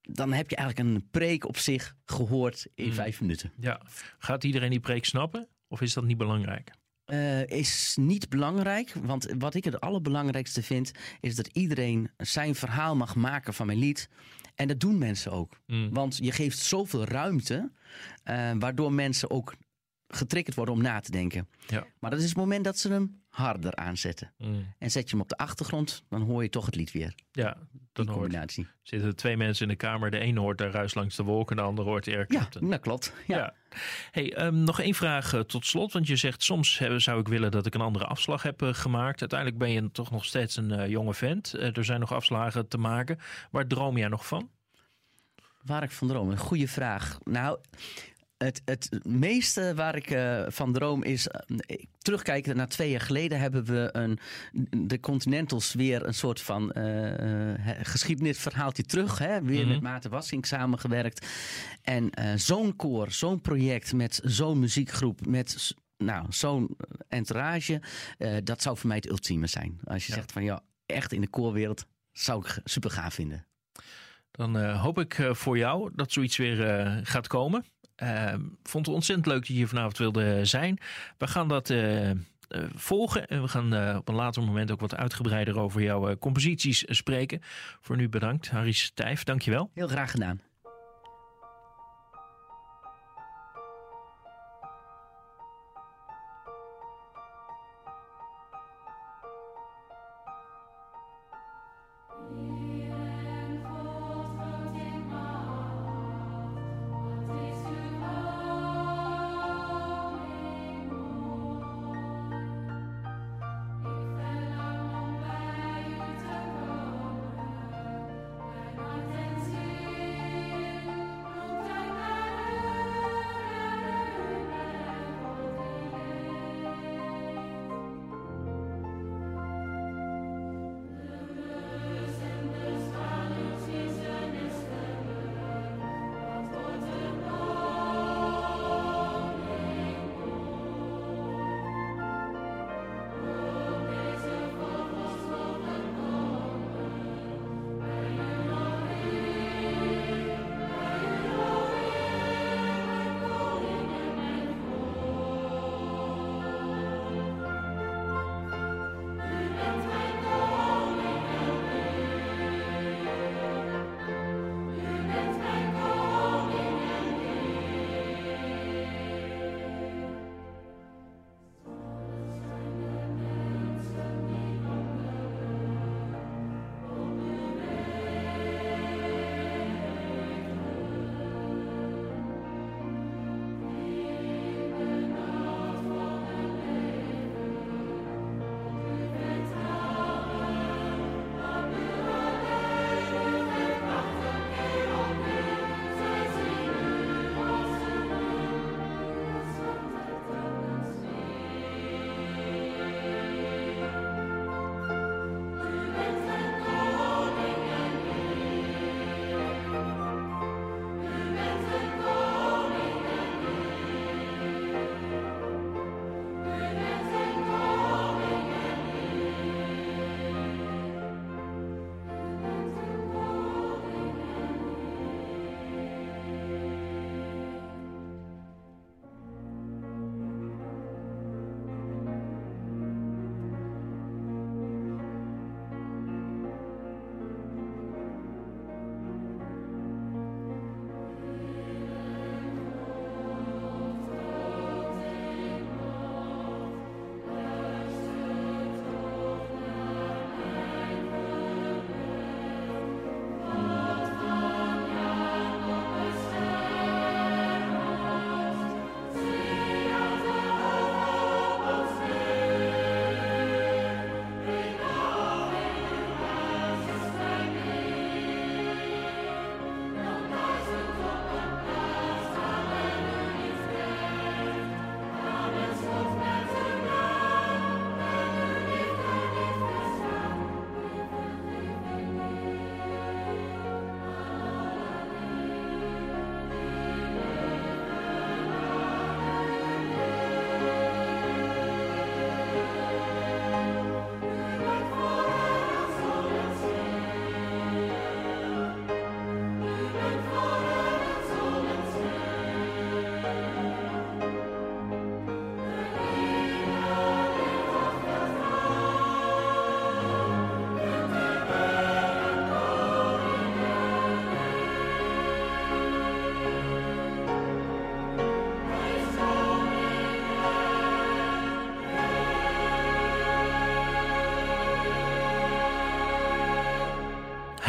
[0.00, 2.92] dan heb je eigenlijk een preek op zich gehoord in Mm.
[2.92, 3.52] vijf minuten.
[3.60, 3.80] Ja.
[4.18, 5.48] Gaat iedereen die preek snappen?
[5.68, 6.70] Of is dat niet belangrijk?
[7.06, 8.92] Eh, is niet belangrijk.
[9.02, 13.78] Want wat ik het allerbelangrijkste vind, is dat iedereen zijn verhaal mag maken van mijn
[13.78, 14.08] lied.
[14.54, 15.60] En dat doen mensen ook.
[15.66, 15.92] Mm.
[15.92, 17.70] Want je geeft zoveel ruimte,
[18.22, 19.54] eh, waardoor mensen ook
[20.08, 21.48] getriggerd worden om na te denken.
[21.66, 21.86] Ja.
[22.00, 24.32] Maar dat is het moment dat ze hem harder aanzetten.
[24.38, 24.74] Mm.
[24.78, 27.14] En zet je hem op de achtergrond, dan hoor je toch het lied weer.
[27.32, 27.56] Ja,
[27.92, 28.66] dan hoort, combinatie.
[28.82, 30.10] zitten er twee mensen in de kamer.
[30.10, 33.12] De ene hoort daar ruis langs de wolken, de andere hoort Eric Ja, dat klopt.
[33.26, 33.36] Ja.
[33.36, 33.54] Ja.
[34.10, 35.92] Hey, ehm, nog één vraag eh, tot slot.
[35.92, 39.20] Want je zegt soms zou ik willen dat ik een andere afslag heb eh, gemaakt.
[39.20, 41.52] Uiteindelijk ben je toch nog steeds een eh, jonge vent.
[41.52, 43.18] Er zijn nog afslagen te maken.
[43.50, 44.50] Waar droom jij nog van?
[45.62, 46.30] Waar ik van droom?
[46.30, 47.18] Een goede vraag.
[47.24, 47.58] Nou,
[48.38, 51.28] het, het meeste waar ik eh, van droom is.
[51.28, 54.18] eh, terugkijken naar twee jaar geleden hebben we een,
[54.86, 59.18] de Continentals weer een soort van eh, geschiedenisverhaaltje terug.
[59.18, 59.42] Hè?
[59.42, 59.68] Weer Mhm.
[59.72, 61.26] met Maarten Wassink samengewerkt.
[61.82, 65.74] En zo'n koor, zo'n project met zo'n muziekgroep, met.
[65.98, 66.76] Nou, zo'n
[67.08, 67.80] entourage,
[68.44, 69.80] dat zou voor mij het ultieme zijn.
[69.84, 70.18] Als je Ja.
[70.18, 73.46] zegt van ja, echt in de koorwereld zou ik super gaaf vinden.
[74.30, 76.56] Dan hoop ik voor jou dat zoiets weer
[77.02, 77.64] gaat komen.
[77.96, 80.78] Eh, vond het ontzettend leuk dat je hier vanavond wilde zijn.
[81.18, 82.16] We gaan dat eh, eh,
[82.74, 86.84] volgen en we gaan eh, op een later moment ook wat uitgebreider over jouw composities
[86.86, 87.40] spreken.
[87.80, 89.24] Voor nu bedankt, Harry Stijf.
[89.24, 89.70] Dankjewel.
[89.74, 90.40] Heel graag gedaan.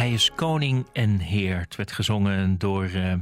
[0.08, 1.60] Hij is koning en heer.
[1.60, 3.14] Het werd gezongen door uh,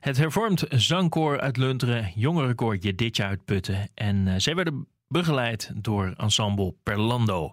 [0.00, 3.88] het hervormd zangkoor uit Lunteren, jongerenkoortje Ditje uit Putten.
[3.94, 7.52] En uh, zij werden begeleid door ensemble Perlando.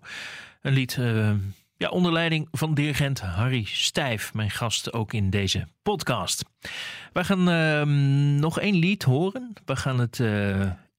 [0.62, 1.32] Een lied uh,
[1.78, 6.44] ja, onder leiding van dirigent Harry Stijf, mijn gast ook in deze podcast.
[7.14, 9.54] We gaan ehm, nog één lied horen.
[9.66, 10.20] We gaan het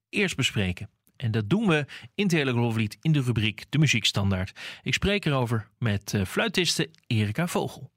[0.08, 0.88] eerst bespreken.
[1.16, 4.52] En dat doen we in Telegraflied in de rubriek De Muziekstandaard.
[4.82, 7.90] Ik spreek erover met uh, fluitiste Erika Vogel.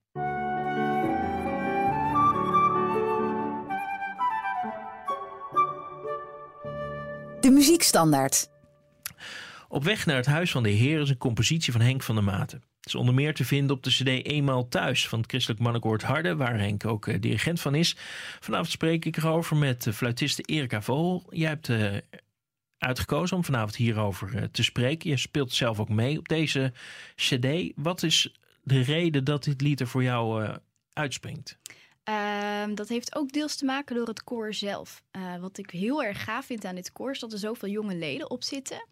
[7.39, 8.49] De Muziekstandaard.
[9.69, 12.23] Op weg naar het Huis van de Heer is een compositie van Henk van der
[12.23, 12.57] Maten.
[12.57, 16.03] Het is onder meer te vinden op de CD Eenmaal Thuis van het Christelijk Mannenkoord
[16.03, 17.95] Harde, waar Henk ook uh, dirigent van is.
[18.39, 21.23] Vanavond spreek ik erover met uh, fluitiste Erika Vogel.
[21.29, 21.69] Jij hebt
[22.77, 25.09] uitgekozen om vanavond hierover uh, te spreken.
[25.09, 26.73] Je speelt zelf ook mee op deze
[27.15, 27.71] CD.
[27.75, 30.55] Wat is de reden dat dit lied er voor jou uh,
[30.93, 31.57] uitspringt?
[32.09, 35.03] Uh, dat heeft ook deels te maken door het koor zelf.
[35.11, 37.95] Uh, wat ik heel erg gaaf vind aan dit koor is dat er zoveel jonge
[37.95, 38.85] leden op zitten.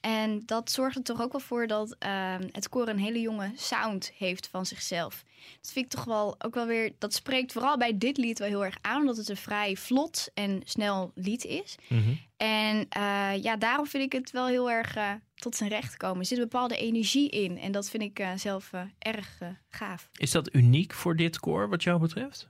[0.00, 3.52] En dat zorgt er toch ook wel voor dat ehm, het koor een hele jonge
[3.54, 5.24] sound heeft van zichzelf.
[5.60, 6.92] Dat vind ik toch wel ook wel weer.
[6.98, 10.28] Dat spreekt vooral bij dit lied wel heel erg aan, omdat het een vrij vlot
[10.34, 11.76] en snel lied is.
[11.88, 12.20] Mm -hmm.
[12.36, 16.18] En uh, ja, daarom vind ik het wel heel erg uh, tot zijn recht komen.
[16.18, 17.58] Er zit een bepaalde energie in.
[17.58, 20.08] En dat vind ik uh, zelf erg gaaf.
[20.12, 22.48] Is dat uniek voor dit koor, wat jou betreft?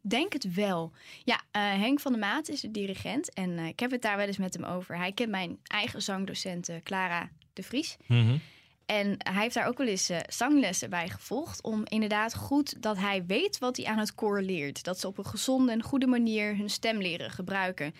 [0.00, 0.92] Denk het wel.
[1.24, 3.32] Ja, Henk van der Maat is de dirigent.
[3.32, 4.96] En ik heb het daar wel eens met hem over.
[4.96, 7.96] Hij kent mijn eigen zangdocent Clara de Vries.
[8.06, 8.40] Mm -hmm.
[8.86, 11.62] En hij heeft daar ook wel eens uh, zanglessen bij gevolgd.
[11.62, 14.84] Om inderdaad goed dat hij weet wat hij aan het koor leert.
[14.84, 17.94] Dat ze op een gezonde en goede manier hun stem leren gebruiken.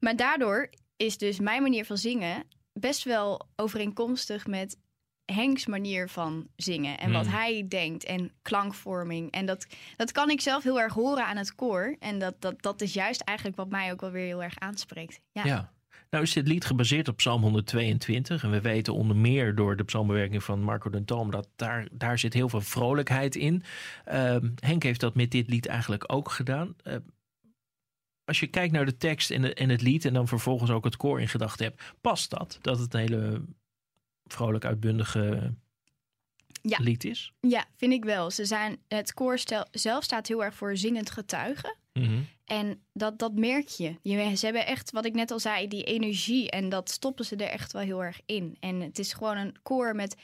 [0.00, 2.44] Maar daardoor is dus mijn manier van zingen
[2.80, 4.76] best wel overeenkomstig met
[5.24, 6.98] Henks manier van zingen.
[6.98, 7.34] En wat Hmm.
[7.34, 9.30] hij denkt en klankvorming.
[9.30, 9.66] En dat,
[9.96, 11.96] dat kan ik zelf heel erg horen aan het koor.
[11.98, 15.20] En dat, dat, dat is juist eigenlijk wat mij ook wel weer heel erg aanspreekt.
[15.32, 15.44] Ja.
[15.44, 15.72] Ja.
[16.10, 18.42] Nou is dit lied gebaseerd op Psalm 122.
[18.42, 21.30] En we weten onder meer door de psalmbewerking van Marco Dentom...
[21.30, 23.62] dat daar, daar zit heel veel vrolijkheid in.
[24.04, 26.74] Ehm, Henk heeft dat met dit lied eigenlijk ook gedaan.
[26.84, 26.94] Uh,
[28.28, 30.04] als je kijkt naar de tekst en, de, en het lied...
[30.04, 31.82] en dan vervolgens ook het koor in gedachten hebt...
[32.00, 32.58] past dat?
[32.60, 33.42] Dat het een hele
[34.24, 35.54] vrolijk uitbundige
[36.62, 36.78] ja.
[36.80, 37.32] lied is?
[37.40, 38.30] Ja, vind ik wel.
[38.30, 41.76] Ze zijn, het koor stel, zelf staat heel erg voor zingend getuigen.
[41.92, 42.26] Mm -hmm.
[42.44, 43.94] En dat, dat merk je.
[44.02, 44.36] je.
[44.36, 46.50] Ze hebben echt, wat ik net al zei, die energie.
[46.50, 48.56] En dat stoppen ze er echt wel heel erg in.
[48.60, 50.16] En het is gewoon een koor met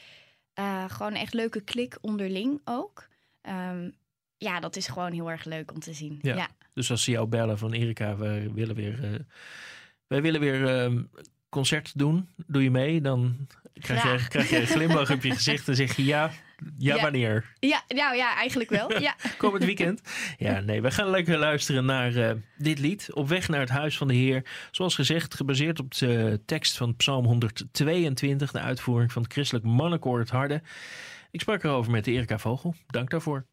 [0.59, 3.07] uh, gewoon echt leuke klik onderling ook.
[3.41, 3.95] Um,
[4.37, 6.19] ja, dat is gewoon heel erg leuk om te zien.
[6.21, 6.35] Ja.
[6.35, 6.49] ja.
[6.73, 9.19] Dus als ze jou bellen van Erika, we willen weer, uh,
[10.07, 10.99] wij willen weer uh,
[11.49, 13.01] concert doen, doe je mee?
[13.01, 16.31] Dan krijg je, krijg je een glimlach op je gezicht en zeg je ja,
[16.77, 17.01] ja, Ja.
[17.01, 17.53] wanneer?
[17.59, 18.99] Ja, nou ja, eigenlijk wel.
[18.99, 19.15] Ja.
[19.37, 20.01] Komend weekend.
[20.37, 23.13] Ja, nee, we gaan lekker luisteren naar uh, dit lied.
[23.13, 24.45] Op weg naar het huis van de Heer.
[24.71, 30.19] Zoals gezegd, gebaseerd op de tekst van Psalm 122, de uitvoering van het Christelijk Mannenkoor
[30.19, 30.61] het Harde.
[31.31, 32.75] Ik sprak erover met Erika Vogel.
[32.87, 33.45] Dank daarvoor.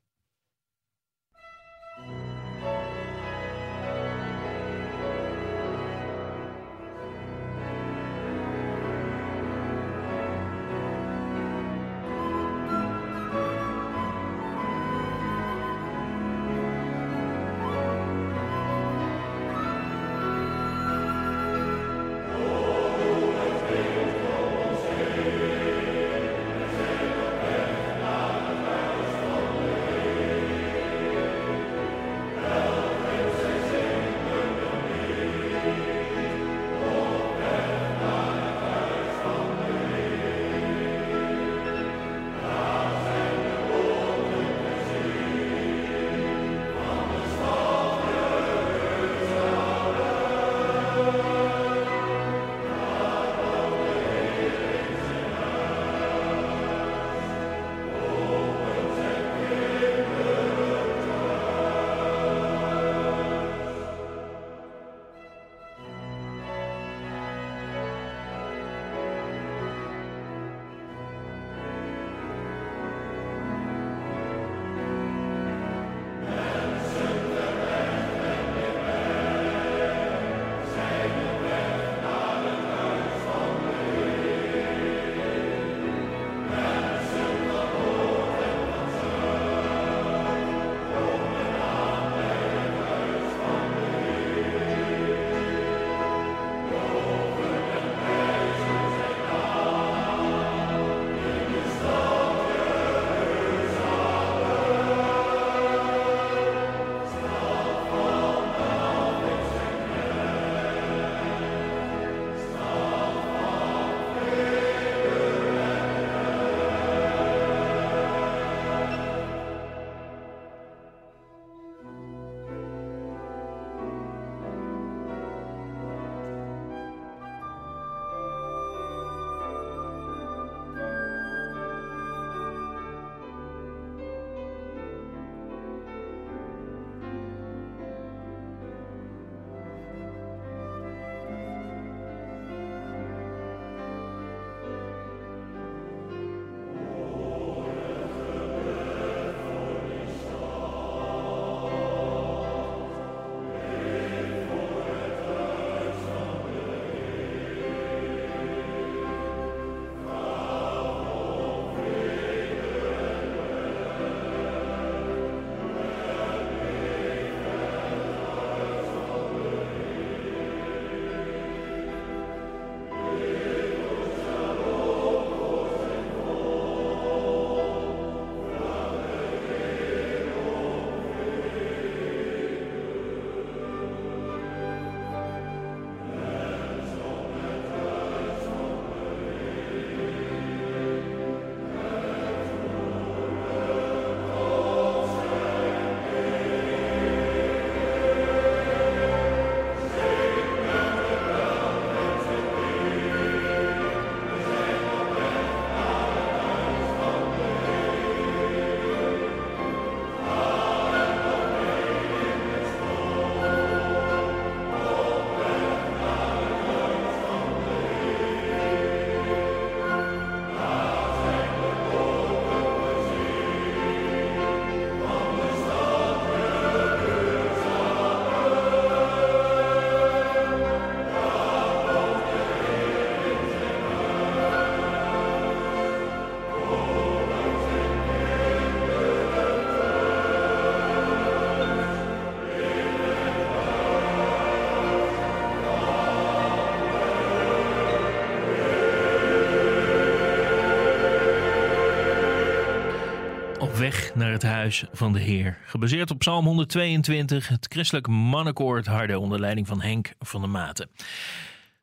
[254.33, 255.59] Het huis van de Heer.
[255.67, 260.91] Gebaseerd op Psalm 122, het christelijk mannenkoor harde onder leiding van Henk van der Maten.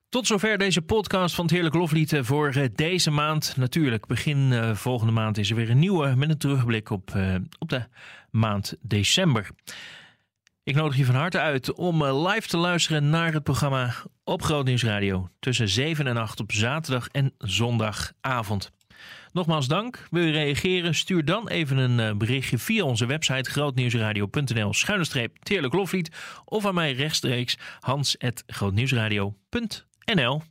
[0.10, 3.54] Tot zover deze podcast van het Heerlijk Loflied voor eh, deze maand.
[3.58, 7.36] Natuurlijk, begin uh, volgende maand is er weer een nieuwe met een terugblik op, uh,
[7.60, 7.84] op de
[8.32, 9.50] maand december.
[10.64, 13.94] Ik nodig je van harte uit om live te luisteren naar het programma
[14.24, 18.72] op Groot Radio tussen 7 en 8 op zaterdag en zondagavond.
[19.34, 20.08] Nogmaals dank.
[20.12, 20.96] Wil je reageren?
[20.96, 26.12] Stuur dan even een berichtje via onze website grootnieuwsradio.nl schuine Teerlijk Loflied
[26.46, 30.42] of aan mij rechtstreeks hans.grootnieuwsradio.nl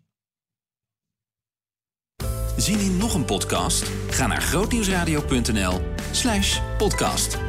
[2.57, 3.93] Zien in nog een podcast?
[4.11, 5.81] Ga naar grootnieuwsradio.nl
[6.13, 7.48] slash podcast.